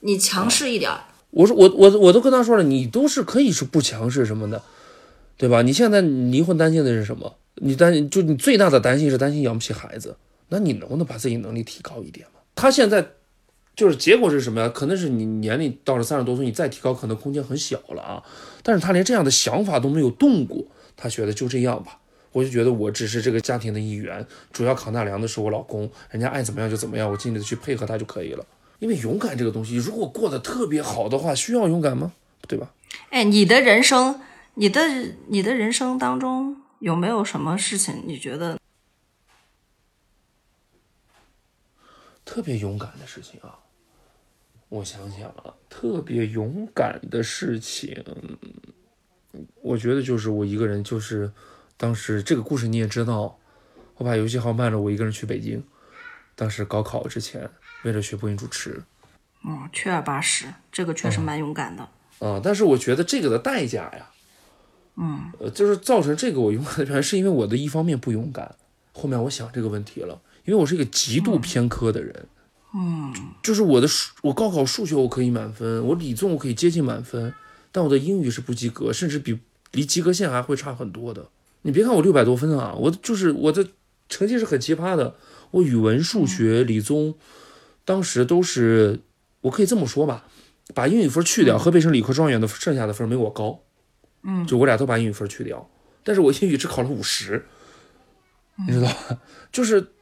[0.00, 0.92] 你强势一点。
[1.30, 4.62] 我说我我我都跟他说了，你都是可以是不强势什么的，
[5.36, 5.62] 对吧？
[5.62, 7.36] 你现在离婚担心的是什么？
[7.56, 10.16] 你担心就你最大的担心是担心养不起孩子，
[10.48, 12.40] 那你能不能把自己能力提高一点吗？
[12.54, 13.06] 他现在
[13.76, 14.68] 就是结果是什么呀？
[14.70, 18.24] 可能是你年龄到了三十多岁，你再提高可能空间很小了啊。
[18.62, 20.64] 但是他连这样的想法都没有动过，
[20.96, 22.00] 他觉得就这样吧。
[22.32, 28.44] 我就觉得我只是这个家庭的一员，主要扛大梁的是我老公，人家爱怎么样就怎么样，我尽力的去配合他就可以了。
[28.78, 32.12] 因为勇敢这个东西，如果过得特别好的话，需要勇敢吗？
[32.48, 32.72] 对吧？
[33.10, 34.20] 哎，你的人生，
[34.54, 34.80] 你的
[35.28, 36.62] 你的人生当中。
[36.78, 38.60] 有没有什么事情你觉得
[42.22, 43.58] 特别勇敢的事情啊？
[44.68, 48.04] 我想想啊，特别勇敢的事情，
[49.62, 51.30] 我觉得就是我一个人，就是
[51.76, 53.38] 当时这个故事你也知道，
[53.96, 55.62] 我把游戏号卖了，我一个人去北京，
[56.34, 57.48] 当时高考之前，
[57.84, 58.82] 为了学播音主持，
[59.44, 61.88] 嗯，缺二八十，这个确实蛮勇敢的。
[62.18, 64.10] 啊，但是我觉得这个的代价呀。
[64.96, 68.56] 嗯，呃，就是造成这个我勇敢的原因，是因为我的一方面不勇敢。
[68.92, 72.14] 后面我想这个问题了，因为我是一个极度偏科的人。
[72.16, 72.28] 嗯，
[73.42, 77.32] 就是我的数，我高考数学我可以满分，我理综我可以接近满分，
[77.72, 79.38] 但我的英语是不及格，甚至比
[79.72, 81.28] 离及格线还会差很多的。
[81.62, 83.66] 你别看我六百多分啊，我就是我的
[84.08, 85.16] 成绩是很奇葩的。
[85.52, 87.14] 我语文、数学、理综，
[87.84, 89.00] 当时都是，
[89.40, 90.24] 我可以这么说吧，
[90.74, 93.60] 把英语分去掉，河北省理科状元的剩下的分没我高。
[94.22, 95.70] 嗯，就我俩都把英语分去掉，
[96.02, 97.46] 但是我英语只考了五十，
[98.66, 99.18] 你知道吧？
[99.52, 99.92] 就是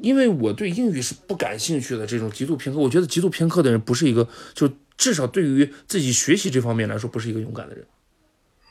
[0.00, 2.80] 因为我对英语是不感兴趣的，这种极度偏科。
[2.80, 7.84] 我觉得极度偏科的人不是一个，就至少对于自己学习这方面来说，不是一个勇敢的人。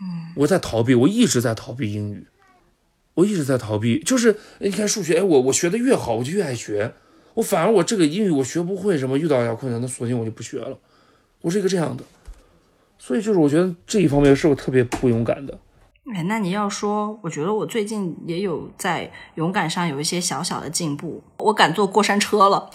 [0.01, 2.25] 嗯，我在逃避，我一直在逃避英语，
[3.15, 3.99] 我一直在逃避。
[4.03, 6.93] 就是你看数学，哎，我我学的越好，我就越爱学。
[7.35, 10.77] 我反而我这个英语我学不会什么，遇到点困难，那索性我就不学了。
[11.41, 12.03] 我是一个这样的。
[12.97, 15.57] 所以就是我觉得这一方面是我特别不勇敢的。
[16.13, 21.23] 哎，那你要说，我觉得我最近也有在勇敢上有一些小小的进步。
[21.37, 22.69] 我敢坐过山车了。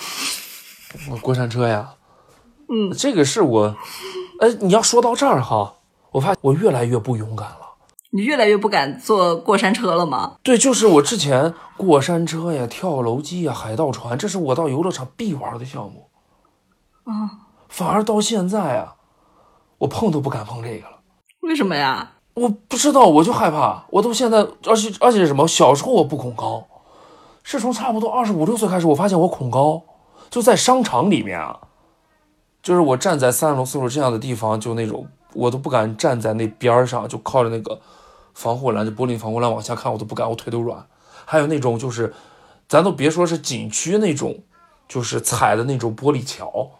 [1.10, 1.94] 我过山车呀，
[2.68, 3.76] 嗯，这个是我，
[4.40, 5.74] 呃，你要说到这儿哈，
[6.12, 7.58] 我发现我越来越不勇敢了。
[8.10, 10.36] 你越来越不敢坐过山车了吗？
[10.44, 16.08] 对，就是我之前过山车呀、跳楼机呀、海盗船，这是我到游乐场必玩的项目。
[17.02, 18.94] 啊，反而到现在啊。
[19.78, 21.00] 我碰都不敢碰这个了，
[21.40, 22.12] 为什么呀？
[22.34, 23.84] 我不知道，我就害怕。
[23.90, 25.46] 我都现在，而且而且是什么？
[25.46, 26.66] 小时候我不恐高，
[27.42, 29.82] 是从差不多二十五六岁开始，我发现我恐高，
[30.30, 31.58] 就在商场里面啊，
[32.62, 37.80] 就是我站在三楼、四楼这样的地方，就那种我都不敢站在那边上，就靠着那个
[38.34, 40.84] 防护栏，就玻璃防护栏往下看，我都不敢，我腿都软。
[41.24, 42.12] 还有那种就是，
[42.68, 44.36] 咱都别说是景区那种，
[44.88, 46.70] 就是踩的那种玻璃桥，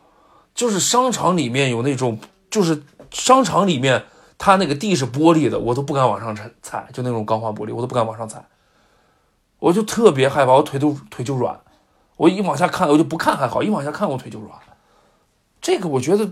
[0.53, 2.19] 就是商场里面有那种。
[2.51, 4.05] 就是商场里面，
[4.39, 8.47] 它那个地是玻璃的，我都不敢往上踩，踩就那种钢化玻璃，我都不敢往上踩，
[9.59, 11.61] 我就特别害怕，我腿都腿就软，
[12.17, 14.59] 我一往下看，我就不看还好，一往下看我腿就软。
[15.61, 16.31] 这个我觉得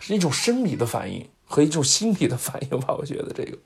[0.00, 3.56] 是一种生理的反应和一种心理的反应吧，我觉得这个，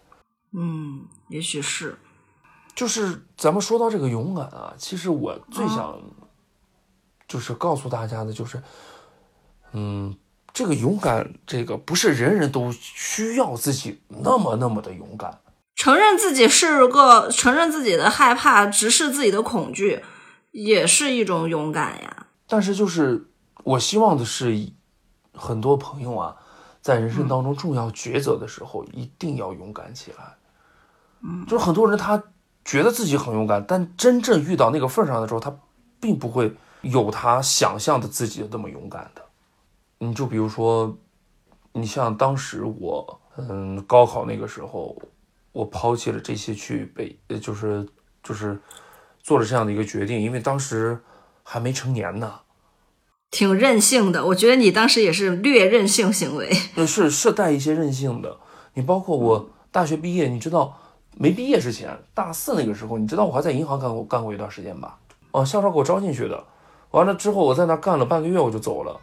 [0.53, 1.99] 嗯，也许是，
[2.75, 5.99] 就是咱们说到这个勇敢啊，其实我最想
[7.27, 8.62] 就是告诉大家的，就是，
[9.73, 10.14] 嗯，
[10.53, 15.39] 这个勇敢，这个不是人人都需要自己那么那么的勇敢。
[15.75, 20.05] 承认自己是个，承认自己的害怕，直视自己的恐惧，
[20.51, 22.27] 也是一种勇敢呀。
[22.47, 23.27] 但是，就是
[23.65, 24.55] 我希望的是，
[25.33, 26.37] 很多朋友啊，
[26.83, 30.35] 在人生当中重要抉择的时候，一定要勇敢起来。
[31.23, 32.23] 嗯，就是很多人他
[32.65, 35.53] 觉得自己很勇敢，但真正遇到那个份上的时候，他
[35.99, 39.22] 并不会有他想象的自己那么勇敢的。
[40.03, 40.97] 你就比如说，
[41.73, 45.01] 你像当时我，嗯，高考那个时候。
[45.55, 47.87] 我抛弃了这些去北，呃，就是
[48.23, 48.59] 就是
[49.23, 50.99] 做了这样的一个决定，因为当时
[51.43, 52.41] 还没成年呢，
[53.31, 54.25] 挺任性的。
[54.29, 56.51] 我觉得你当时也是略任性行为，
[56.87, 58.39] 是是带一些任性的。
[58.73, 60.75] 你包括我大学毕业，你知道
[61.19, 64.99] 没毕业之前，大四那个时候，你知道我还在银行干过干过一段时间吧？
[65.33, 66.43] 哦，校招给我招进去的，
[66.93, 68.99] 完了之后我在那干了半个月我就走了，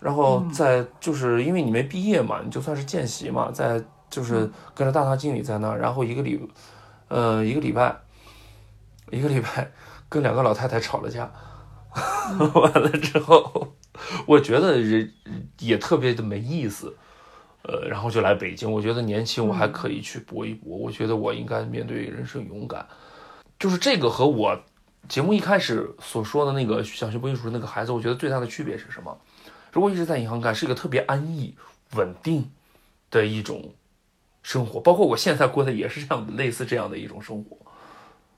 [0.00, 3.82] 然后在就是因为你没毕业嘛，你就算是见习嘛，在。
[4.08, 6.40] 就是跟着大堂经理在那儿，然后一个礼，
[7.08, 7.94] 呃，一个礼拜，
[9.10, 9.72] 一个礼拜
[10.08, 11.28] 跟两个老太太吵了架，
[12.54, 13.74] 完了之后，
[14.24, 15.12] 我觉得人
[15.58, 16.96] 也特别的没意思，
[17.62, 18.70] 呃，然后就来北京。
[18.70, 22.86] 我觉得年轻我还可以去搏一搏，我觉得我应该面对人生勇敢。
[23.58, 24.56] 就是这个和我
[25.08, 29.18] 节目一开始所说的那个小学不读书那个孩子，我觉得最大的区别是什么？
[29.76, 31.54] 如果一直在银行干，是一个特别安逸、
[31.96, 32.50] 稳定
[33.10, 33.74] 的一种。
[34.42, 37.58] 生活包括我现在过的也是这样，类似这样的一种生活，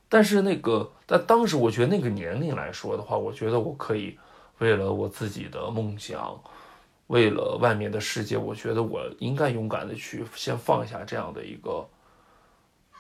[0.09, 4.18] 但是那个但当时，我觉得那个年龄来说的话，我觉得我可以
[4.57, 6.41] 为了我自己的梦想，
[7.09, 11.86] 为了外面的世界，我觉得我应该勇敢的去先放下这样的一个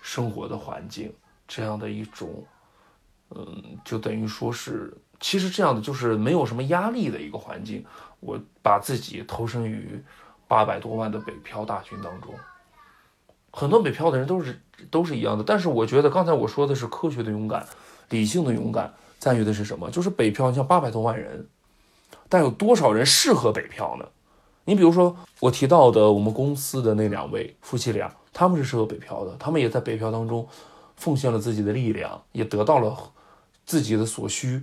[0.02, 1.10] 生活的环境，
[1.48, 2.44] 这样的一种，
[3.30, 7.84] 嗯，就等于说是，其实这样的就是没有什么压力的一个环境，
[8.20, 10.02] 我把自己投身于
[10.46, 12.32] 八百多万的北漂大军当中。
[13.50, 14.60] 很多北漂的人都是
[14.90, 17.66] 都是一样的，但是我觉得刚才我说的是科学的勇敢，
[18.10, 19.90] 理性的勇敢，在于的是什么？
[19.90, 21.48] 就是北漂，你像八百多万人，
[22.28, 24.06] 但有多少人适合北漂呢？
[24.64, 30.46] 你比如说我提到的我们公司的那两位夫妻俩，他们是适合北漂的，他们也在北漂当中
[30.96, 32.94] 奉献了自己的力量，也得到了
[33.64, 34.62] 自己的所需，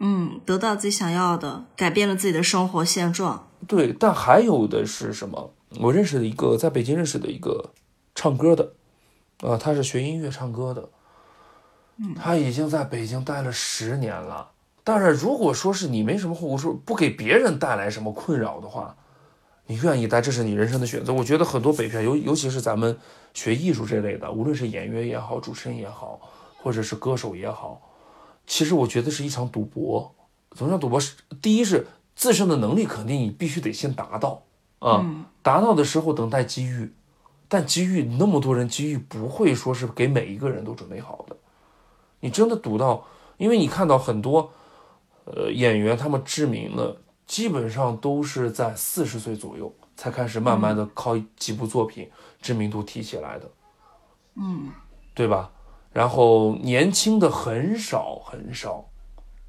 [0.00, 3.48] 嗯，得到自己想要的，改变了自己的生活现状。
[3.66, 5.54] 对，但还有的是什么？
[5.80, 7.70] 我认识的一个在北京认识的一个。
[8.12, 8.72] 唱歌的，
[9.38, 10.90] 啊，他是学音乐唱歌的，
[12.16, 14.50] 他已经在北京待了十年了。
[14.84, 18.96] 当然，如果说是你没什么后说不给别人带来什么困扰的话，
[19.66, 21.14] 你愿意待，这是你人生的选择。
[21.14, 22.98] 我觉得很多北漂，尤尤其是咱们
[23.32, 26.20] 学艺术这类的，无论是演员也好，主持人也好，
[26.58, 27.80] 或者是歌手也好，
[28.50, 30.12] 其实我觉得是一场赌博。
[30.56, 30.98] 怎么叫赌博？
[30.98, 31.86] 是第一是
[32.16, 34.42] 自身的能力肯定你必须得先达到
[34.80, 36.92] 啊，达到的时候等待机遇。
[37.46, 41.36] 但机遇那么多人，机遇不会说是给每一个人都准备好的。
[42.18, 43.06] 你真的赌到，
[43.38, 44.50] 因为你看到很多，
[45.26, 46.96] 呃，演员他们知名的，
[47.28, 52.10] 基本上都是在四十岁左右才开始慢慢的靠几部作品
[52.42, 53.48] 知名度提起来的，
[54.34, 54.72] 嗯，
[55.14, 55.52] 对吧？
[55.92, 58.84] 然后年轻的很少很少，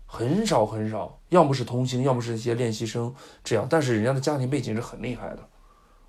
[0.05, 3.13] 很少很少，要么是童星，要么是一些练习生
[3.43, 5.39] 这样，但是人家的家庭背景是很厉害的。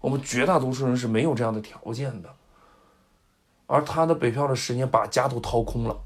[0.00, 2.28] 我们绝大多数人是没有这样的条件的，
[3.66, 5.96] 而他的北漂的十年把家都掏空了，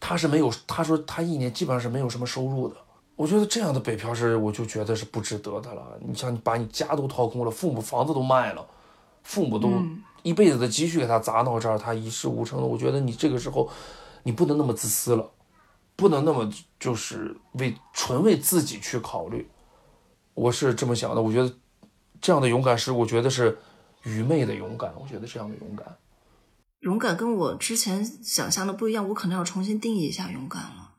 [0.00, 2.76] 他是没有，他说他一年基本上是没有什么收入的。
[3.14, 5.82] 我觉得这样的北漂是，我就觉得是不值得的了。
[6.00, 8.66] 你像你把你家都掏空了，父母房子都卖了，
[9.22, 9.70] 父母都
[10.26, 12.66] 一辈子的积蓄给他砸到这儿，他一事无成的。
[12.66, 13.70] 我觉得你这个时候，
[14.24, 15.30] 你不能那么自私了，
[15.94, 19.48] 不能那么就是为纯为自己去考虑。
[20.34, 21.54] 我是这么想的，我觉得。
[22.18, 23.58] 这样的勇敢是，我觉得是
[24.04, 24.90] 愚昧的勇敢。
[24.98, 25.98] 我觉得这样的勇敢，
[26.80, 29.06] 勇敢跟我之前想象的不一样。
[29.10, 30.94] 我可能要重新定义一下勇敢了。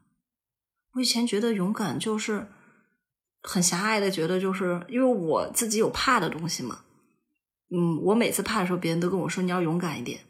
[0.94, 2.48] 我以前觉得勇敢就是
[3.42, 6.82] 很狭隘的，觉得就是因为我自己有怕的东西嘛。
[7.70, 10.22] 嗯，我每次怕的时候，别人都跟我说你要勇敢一点。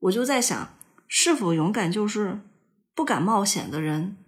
[0.00, 2.40] 我就在想，是否勇敢就是
[2.94, 4.18] 不敢冒险的人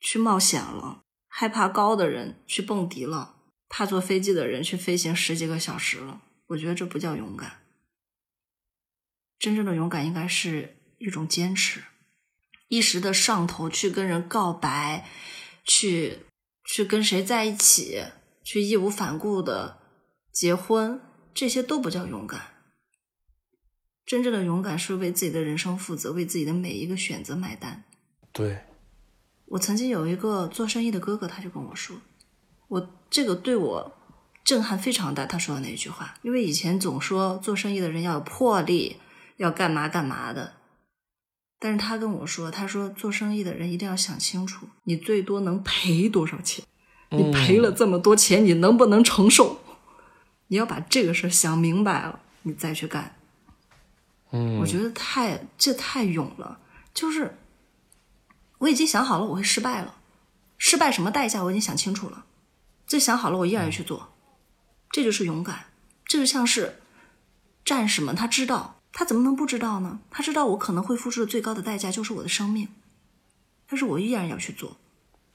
[0.00, 3.36] 去冒险了，害怕高的人去蹦迪了。
[3.68, 7.58] 怕坐飞机的人去飞行十几个小时了，我觉得这不叫勇敢。
[9.38, 11.82] 真正的勇敢应该是一种坚持，
[12.68, 15.06] 一时的上头去跟人告白，
[15.64, 16.20] 去
[16.64, 18.04] 去跟谁在一起，
[18.42, 19.78] 去义无反顾的
[20.32, 20.98] 结婚，
[21.34, 22.40] 这些都不叫勇敢。
[24.06, 27.84] 真正的勇敢是为自己的人生负责，为自己的每一个选择买单。
[28.32, 28.64] 对，
[29.44, 31.96] 我曾经有一个做生意的哥哥，他就跟我说，
[32.68, 33.92] 我这个对我
[34.42, 35.26] 震撼非常大。
[35.26, 38.96] 他说的那句话，因为以前总说做生意的人要有魄力，
[39.36, 40.54] 要干嘛干嘛的，
[41.58, 46.64] 但是他跟我说，他说做生意的人一定要想清楚，你最多能赔多少钱，
[47.10, 49.60] 你赔了这么多钱，你能不能承受？
[50.48, 53.14] 你要把这个事儿想明白了，你再去干。
[54.30, 56.60] 嗯，我觉得太这太勇了，
[56.92, 57.38] 就是
[58.58, 59.94] 我已经想好了我会失败了，
[60.58, 62.26] 失败什么代价我已经想清楚了，
[62.86, 64.12] 这想好了我依然要去做，
[64.90, 65.66] 这就是勇敢，
[66.04, 66.80] 这就像是
[67.64, 70.00] 战士们他知道他怎么能不知道呢？
[70.10, 72.68] 他知道我可能会付出的最高的代价就是我的生命，
[73.66, 74.76] 但是我依然要去做，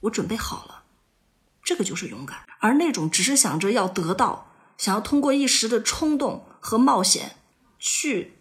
[0.01, 0.84] 我准备好了，
[1.64, 7.38] 这个就是勇敢，而那种只是想着要得到，想要通过一时的冲动和冒险
[7.80, 8.34] 去。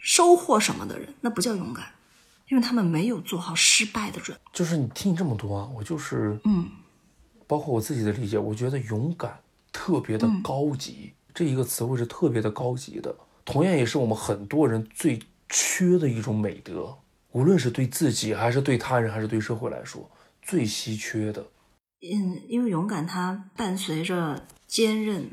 [0.00, 1.84] 收获什么的人，那不叫勇敢，
[2.48, 4.42] 因为他们没有做好失败的准备。
[4.52, 6.68] 就是你听这么多啊，我就是嗯，
[7.48, 9.40] 包括我自己的理解，我觉得勇敢
[9.72, 13.14] 特别的高级，这一个词汇是特别的高级的，
[13.44, 16.96] 同样也是我们很多人最缺的一种美德，
[17.32, 20.08] 无论是对自己还是对他人还是对社会来说
[20.40, 21.44] 最稀缺的。
[22.00, 25.28] 嗯，因为勇敢它伴随着坚韧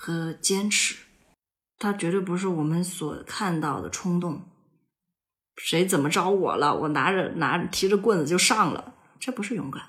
[0.00, 0.96] 和坚持。
[1.76, 4.42] 它绝对不是我们所看到的冲动。
[5.56, 6.72] 谁怎么着我了？
[6.74, 9.82] 我拿着拿着提着棍子就上了，这不是勇敢。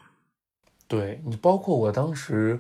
[0.88, 2.60] 对你，包括我当时，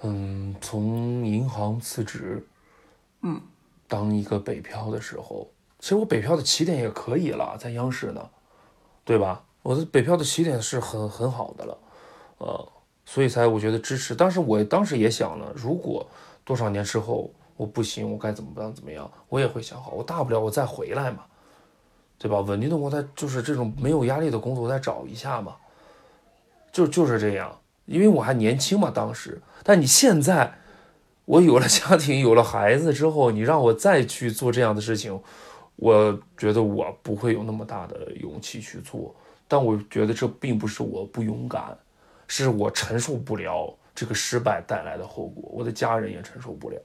[0.00, 2.46] 嗯，从银行辞职，
[3.20, 3.38] 嗯，
[3.86, 8.30] 当一个北漂的时候，其实我北漂的起点也可以了，在央视呢，
[9.04, 9.44] 对吧？
[9.62, 11.78] 我的北漂的起点是很很好的了，
[12.38, 12.72] 呃，
[13.04, 14.14] 所以才我觉得支持。
[14.14, 16.06] 当时我当时也想了，如果
[16.44, 17.30] 多少年之后。
[17.54, 18.74] 我不行，我该怎么办？
[18.74, 19.08] 怎么样？
[19.28, 21.18] 我也会想好，我大不了我再回来嘛，
[22.18, 22.40] 对吧？
[22.40, 25.54] 稳定的，我再就是这种没有压力的工作，我再找一下嘛，
[26.72, 27.56] 就就是这样。
[27.84, 29.40] 因为我还年轻嘛，当时。
[29.62, 30.58] 但你现在，
[31.26, 35.20] 我有了家庭，有了孩子之后，你让我再去做这样的事情，
[35.76, 39.14] 我觉得我不会有那么大的勇气去做。
[39.46, 41.78] 但我觉得这并不是我不勇敢，
[42.34, 46.78] 是我承受不了这个失败带来的后果，我的家人也承受不了。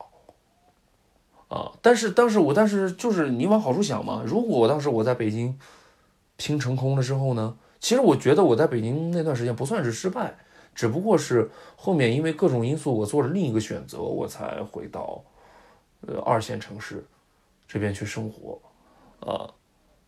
[1.48, 1.72] 啊！
[1.82, 4.22] 但是当时我，但是就是你往好处想嘛。
[4.26, 5.58] 如果当时我在北京
[6.36, 7.56] 拼成功了之后呢？
[7.80, 10.36] 其实我觉得我在北京那段时间不算是失败，
[10.76, 15.24] 只不过是后面因为各种因素，我做了另一个选择，我才回到
[16.02, 17.06] 呃二线城市
[17.66, 18.60] 这边去生活
[19.22, 19.50] 啊。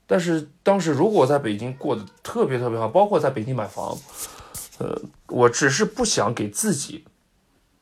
[0.06, 3.98] 但是当时如果我在北京过得特别特别好，包括在北京买房，
[4.80, 7.06] 呃，我只是不想给自己、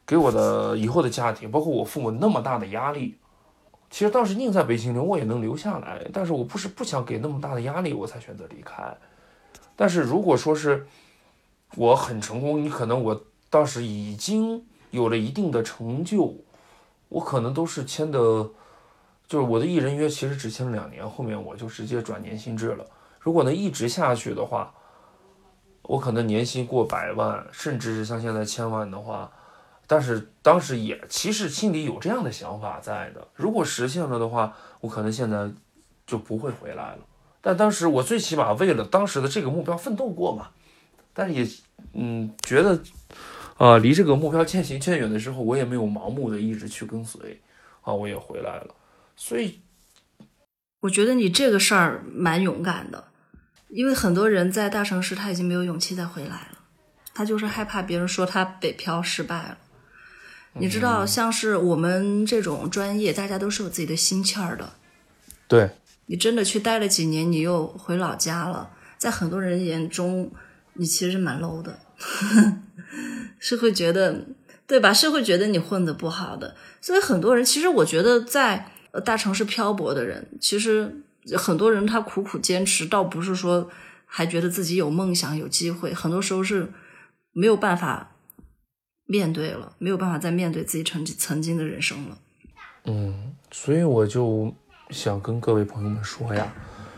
[0.05, 3.17] 给我的以后的家庭，包括我父母那么大的压力。
[3.89, 8.83] 其实当时宁在北京留，我也能留下来，但是我不是不想给那么大的压力，我才选择离开。
[9.75, 10.85] 但是如果说是
[11.75, 16.35] 我很成功，你可能我当时已经有了一定的成就，
[17.09, 18.19] 我可能都是签的，
[19.27, 22.85] 就是我的艺人约其实只签了两年，后面我就直接转年薪制了。
[23.19, 24.73] 如果能一直下去的话，
[25.87, 29.31] 我可能年薪过百万，甚至是像现在千万的话。
[29.87, 35.49] 但是当时也其实心里有这样的想法在的，如果实现了的话，我可能现在
[36.05, 36.99] 就不会回来了。
[37.41, 40.49] 但当时我最起码为了当时的这个目标奋斗过嘛。
[41.13, 41.49] 但是也
[41.93, 42.79] 嗯觉得，
[43.57, 47.41] 啊离这个目标渐行渐远的时候，我也没有盲目的一直去跟随，
[47.81, 48.75] 啊我也回来了。
[49.15, 49.61] 所以
[50.81, 53.07] 我觉得你这个事儿蛮勇敢的，
[53.69, 56.59] 因为很多人在大城市他已经没有勇气再回来了，
[57.13, 59.57] 他就是害怕别人说他北漂失败了。
[60.59, 64.73] 你知道，像是我们这种专业，大家都是有自己的心气儿的。
[65.47, 65.69] 对，
[66.07, 70.31] 你真的去待了几年，你又回老家了，在很多人眼中，
[70.73, 71.79] 你其实是蛮 low 的，
[73.37, 74.25] 是会觉得，
[74.65, 74.91] 对吧？
[74.91, 76.55] 是会觉得你混的不好的。
[76.81, 78.71] 所以很多人，其实我觉得，在
[79.05, 81.03] 大城市漂泊的人，其实
[81.35, 83.69] 很多人他苦苦坚持，倒不是说
[84.05, 86.71] 还觉得自己有梦想、有机会，很多时候是
[87.31, 88.11] 没有办法。
[89.09, 92.17] 面对了，没有办法再面对自己曾曾经的人生了。
[92.83, 94.53] 嗯，所以我就
[94.89, 96.53] 想跟各位朋友们说呀，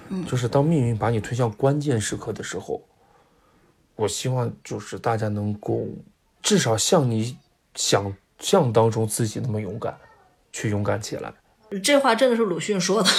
[0.09, 2.81] 嗯，就是当命运把你推向关键时刻的时候，
[3.95, 5.87] 我希望就是大家能够
[6.41, 7.37] 至少像你
[7.75, 9.95] 想象当中自己那么勇敢，
[10.51, 11.31] 去勇敢起来。
[11.83, 13.09] 这话真的是鲁迅说的。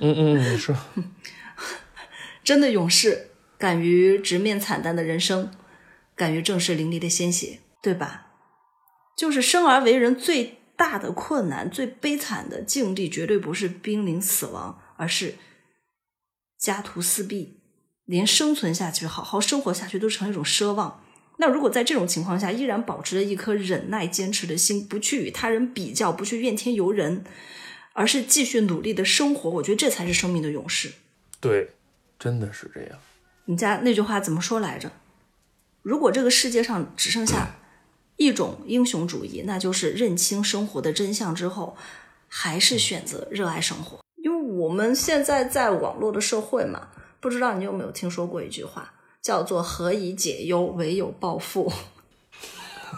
[0.00, 0.74] 嗯嗯嗯，是。
[2.42, 5.50] 真的勇士，敢于直面惨淡的人生，
[6.16, 8.26] 敢于正视淋漓的鲜血，对吧？
[9.16, 15.34] 就是生而为人最大的困难、最悲惨的境地，绝对不是濒临死亡，而是
[16.58, 17.60] 家徒四壁，
[18.06, 21.04] 连生存下去、好好生活下去都成了一种奢望。
[21.36, 27.24] 那如果在这种情况下，依然保持着一颗忍耐、坚持的心，不去与他人比较，不去怨天尤人，
[27.92, 30.92] 而是继续努力的生活，我觉得这才是生命的勇士。
[31.40, 31.70] 对，
[32.18, 32.98] 真的是这样。
[33.46, 34.92] 你家那句话怎么说来着？
[35.82, 37.56] 如果这个世界上只剩下
[38.16, 41.76] 一种英雄主义，那就是认清生活的真相之后，
[42.28, 43.98] 还是选择热爱生活。
[44.16, 46.88] 因为我们现在在网络的社会嘛，
[47.18, 51.72] 不知道你有没有听说过一句话，叫做“何以解忧，唯有暴富”。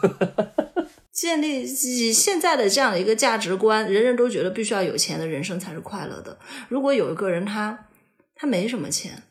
[1.12, 6.38] 建立以现在的这样的一个价值观，人人都觉得必须要有钱的人生才是快乐的。
[6.68, 7.86] 如果有一个人他
[8.34, 9.22] 他没什么钱，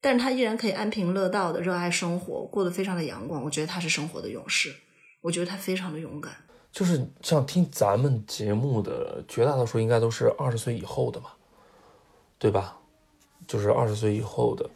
[0.00, 3.42] 但是他依然可以安贫乐道的热爱生活，过得非常的阳光。
[3.44, 4.74] 我觉得他是生活的勇士，
[5.20, 6.32] 我觉得他非常的勇敢。
[6.72, 11.30] 就是像听咱们节目的绝大多数，应该都是二十岁以后的嘛，
[12.38, 12.76] 对吧？
[13.46, 14.68] 就是二十岁以后的，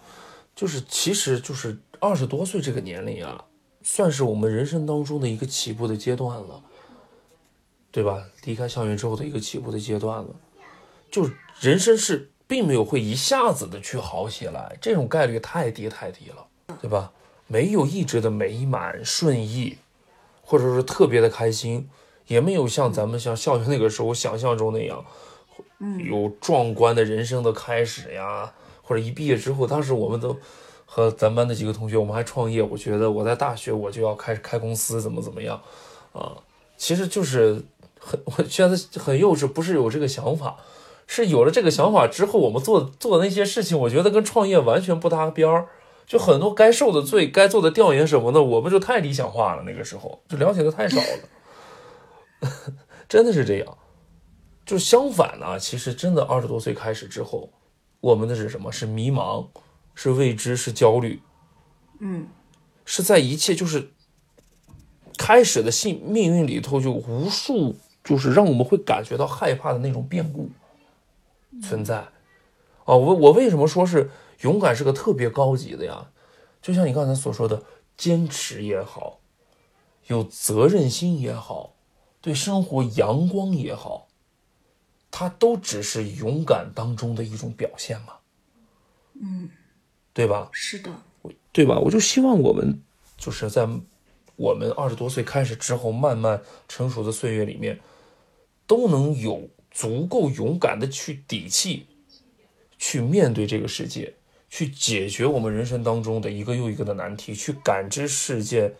[0.54, 3.44] 就是其实就是二十多岁这个年龄啊，
[3.82, 6.62] 算是我们人生当中的一个起步的阶段了，
[7.90, 8.24] 对吧？
[8.44, 10.28] 离开校园之后的一个起步的阶段了，
[11.10, 11.30] 就
[11.60, 12.28] 人生是。
[12.44, 16.46] 并没有会一下子的去好起来，这种概率太低太低了，
[16.82, 17.10] 对吧？
[17.46, 19.78] 没有一直的美满顺意，
[20.42, 21.88] 或者说特别的开心，
[22.26, 25.02] 也没有像咱们像校园那个时候想象中那样，
[26.04, 28.52] 有壮观的人生的开始呀。
[28.82, 30.36] 或者一毕业之后，当时我们都
[30.94, 32.62] 和咱班的几个同学，我们还创业。
[32.62, 35.58] 我觉得我在大学我就要开开公司，怎么怎么样
[36.12, 36.36] 啊？
[36.76, 37.64] 其实就是
[37.98, 40.58] 很， 我觉得很幼稚，不是有这个想法。
[41.06, 45.68] 是有了这个想法之后，我们做做的那些事情，我觉得跟创业完全不搭边儿。
[46.06, 49.62] 就很多该受的罪、该做的调研什么的，我们就太理想化了。
[49.62, 52.50] 那个时候就了解的太少了，
[53.08, 53.78] 真的是这样。
[54.66, 57.48] 就相反呢，其实真的二十多岁开始之后，
[58.00, 58.70] 我们的是什么？
[58.70, 59.46] 是迷茫，
[59.94, 61.20] 是未知，是焦虑。
[62.00, 62.28] 嗯，
[62.84, 63.92] 是在一切就是
[65.16, 70.50] 开始的命命运里头，就无数就是让我们会感觉到害怕的那种变故。
[71.62, 71.98] 存在，
[72.84, 76.10] 啊，我我为什么说是勇敢是个特别高级的呀？
[76.62, 77.62] 就像你刚才所说的，
[77.96, 79.20] 坚持也好，
[80.06, 81.74] 有责任心也好，
[82.22, 84.08] 对生活阳光也好，
[85.10, 88.14] 它都只是勇敢当中的一种表现嘛。
[89.20, 89.50] 嗯，
[90.12, 90.48] 对吧？
[90.52, 90.90] 是的，
[91.52, 91.78] 对吧？
[91.78, 92.80] 我就希望我们
[93.16, 93.68] 就是在
[94.36, 97.80] 我们二十多岁开始之后，慢慢成熟的岁月里面，
[98.66, 99.48] 都能有。
[99.74, 101.86] 足够勇敢的去底气，
[102.76, 104.12] 去面对这个世界，
[104.50, 108.74] 去解决我们人生当中的一个又一个的难题，去感知世界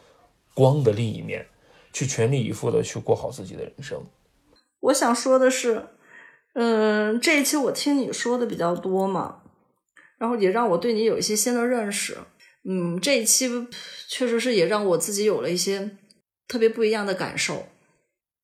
[0.52, 1.46] 光的另一面，
[1.94, 4.04] 去全力以赴的去过好自己的人生。
[4.80, 5.86] 我想说的是，
[6.52, 9.41] 嗯，这一期我听你说的比较多嘛，
[10.22, 12.16] 然后也让我对你有一些新的认识。
[12.62, 13.50] 嗯，这一期
[14.06, 15.98] 确实是也让我自己有了一些
[16.46, 17.66] 特别不一样的感受。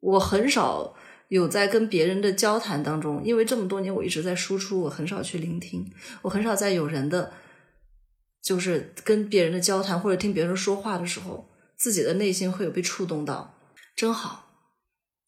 [0.01, 0.97] 我很少。
[1.29, 7.35] 有在跟别人的交谈当中，因为这么多年我一直在输出，我很少去聆听，我很少在有人的，
[8.43, 13.61] 就是跟别人的交谈或者听别人说话的时候，自己的内心会有被触动到，
[13.95, 14.73] 真好。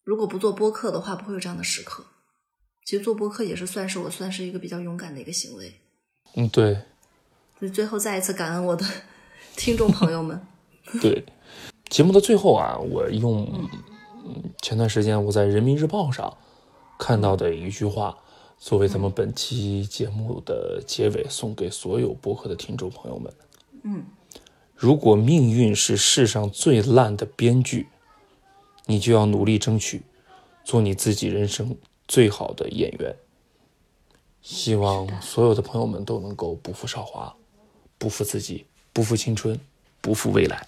[0.03, 2.03] 如果不做播客的话，不会有这样的时刻。
[2.83, 5.81] 其实做播客也是算是我算是一个比较勇敢的一个行为。
[6.35, 6.77] 嗯，对。
[7.59, 8.85] 所以最后再一次感恩我的
[9.55, 10.39] 听众朋友们。
[11.01, 11.25] 对，
[11.89, 13.69] 节目的最后啊，我用。
[14.61, 16.37] 前段时间我在人民日报上
[16.99, 18.15] 看到的一句话，
[18.59, 23.33] 作为咱们本期节目的结尾，送给所有播客的听众朋友们。
[23.83, 24.03] 嗯，
[24.75, 27.87] 如果命运是世上最烂的编剧，
[28.85, 30.03] 你就要努力争取
[30.63, 31.75] 做你自己人生
[32.07, 33.15] 最好的演员。
[34.41, 37.33] 希望所有的朋友们都能够不负韶华，
[37.97, 39.59] 不负自己，不负青春，
[40.01, 40.67] 不负未来。